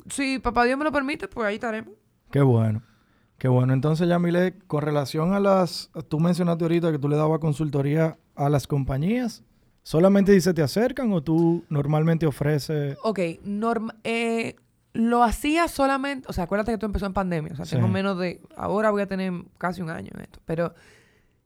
[0.10, 1.94] Si papá Dios me lo permite, pues ahí estaremos.
[2.32, 2.82] Qué bueno.
[3.38, 3.74] Qué bueno.
[3.74, 5.92] Entonces, Yamile, con relación a las...
[6.10, 9.44] Tú mencionaste ahorita que tú le dabas consultoría a las compañías.
[9.82, 12.98] ¿Solamente se te acercan o tú normalmente ofreces...
[13.04, 14.56] Ok, norma- eh,
[14.94, 17.76] lo hacía solamente, o sea, acuérdate que esto empezó en pandemia, o sea, Sí.
[17.76, 20.74] tengo menos de, ahora voy a tener casi un año en esto, pero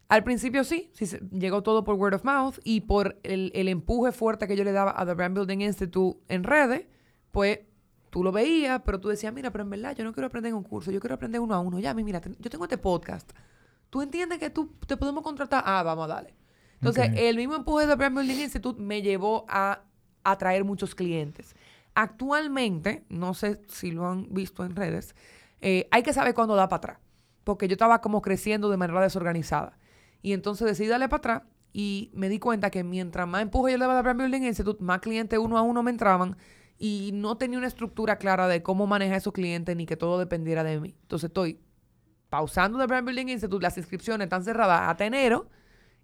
[0.09, 3.67] al principio sí, sí se- llegó todo por word of mouth y por el, el
[3.67, 6.85] empuje fuerte que yo le daba a The Brand Building Institute en redes,
[7.31, 7.59] pues
[8.09, 10.55] tú lo veías, pero tú decías, mira, pero en verdad yo no quiero aprender en
[10.55, 11.77] un curso, yo quiero aprender uno a uno.
[11.79, 13.31] Ya, mira, yo tengo este podcast,
[13.89, 15.63] ¿Tú entiendes que tú te podemos contratar?
[15.65, 16.35] Ah, vamos a darle.
[16.75, 19.81] Entonces, el mismo empuje de Brand Building Institute me llevó a
[20.25, 21.55] atraer muchos clientes.
[21.95, 25.15] Actualmente, no sé si lo han visto en redes,
[25.61, 26.97] eh, hay que saber cuándo da para atrás.
[27.43, 29.77] Porque yo estaba como creciendo de manera desorganizada.
[30.21, 31.41] Y entonces decidí darle para atrás
[31.73, 34.83] y me di cuenta que mientras más empuje yo le daba a Brand Building Institute,
[34.83, 36.37] más clientes uno a uno me entraban
[36.79, 40.63] y no tenía una estructura clara de cómo manejar esos clientes ni que todo dependiera
[40.63, 40.95] de mí.
[41.01, 41.59] Entonces estoy
[42.29, 45.49] pausando de Brand Building Institute, las inscripciones están cerradas hasta enero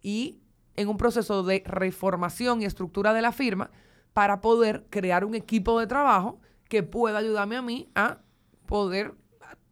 [0.01, 0.39] y
[0.75, 3.71] en un proceso de reformación y estructura de la firma
[4.13, 6.39] para poder crear un equipo de trabajo
[6.69, 8.19] que pueda ayudarme a mí a
[8.65, 9.15] poder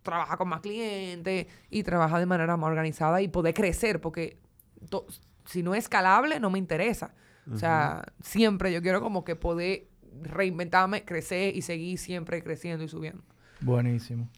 [0.04, 4.40] trabajar con más clientes y trabajar de manera más organizada y poder crecer, porque
[4.90, 5.06] to-
[5.46, 7.14] si no es escalable, no me interesa.
[7.52, 9.88] O sea, siempre yo quiero como que poder
[10.22, 13.24] reinventarme, crecer y seguir siempre creciendo y subiendo.
[13.62, 14.30] Buenísimo.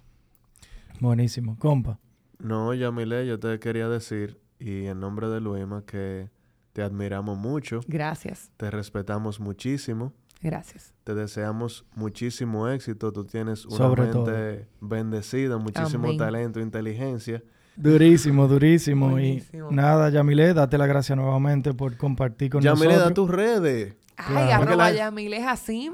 [1.00, 1.58] Buenísimo.
[1.60, 2.00] Compa.
[2.40, 6.30] No, Yamile, yo te quería decir, y en nombre de Luima, que
[6.74, 10.94] te admiramos mucho, Gracias, te respetamos muchísimo, gracias.
[11.04, 16.18] te deseamos muchísimo éxito, tú tienes una Sobre mente bendecida, muchísimo Amén.
[16.18, 17.42] talento, inteligencia.
[17.76, 19.10] Durísimo, durísimo.
[19.10, 19.72] Buenísimo.
[19.72, 23.10] Y nada, Yamile, date las gracias nuevamente por compartir con Yamile, nosotros.
[23.10, 23.96] da tus redes.
[24.16, 24.64] Ay, Claro.
[24.64, 25.94] Arroba la- Yamile Jacim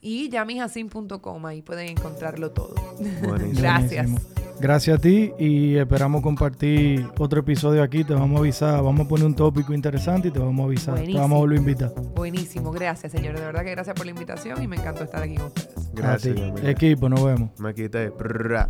[0.00, 1.44] y yamijacim.com.
[1.46, 2.74] Ahí pueden encontrarlo todo.
[3.22, 3.52] Buenísimo.
[3.60, 4.06] Gracias.
[4.10, 4.39] Buenísimo.
[4.60, 8.04] Gracias a ti y esperamos compartir otro episodio aquí.
[8.04, 10.94] Te vamos a avisar, vamos a poner un tópico interesante y te vamos a avisar.
[10.94, 11.22] Te Buenísimo.
[11.22, 11.92] vamos a volver a invitar.
[12.14, 13.40] Buenísimo, gracias, señores.
[13.40, 15.90] De verdad que gracias por la invitación y me encantó estar aquí con ustedes.
[15.94, 16.40] Gracias, a ti.
[16.46, 16.70] Yamile.
[16.70, 17.58] Equipo, nos vemos.
[17.58, 18.10] Me quité.
[18.10, 18.68] Prrra.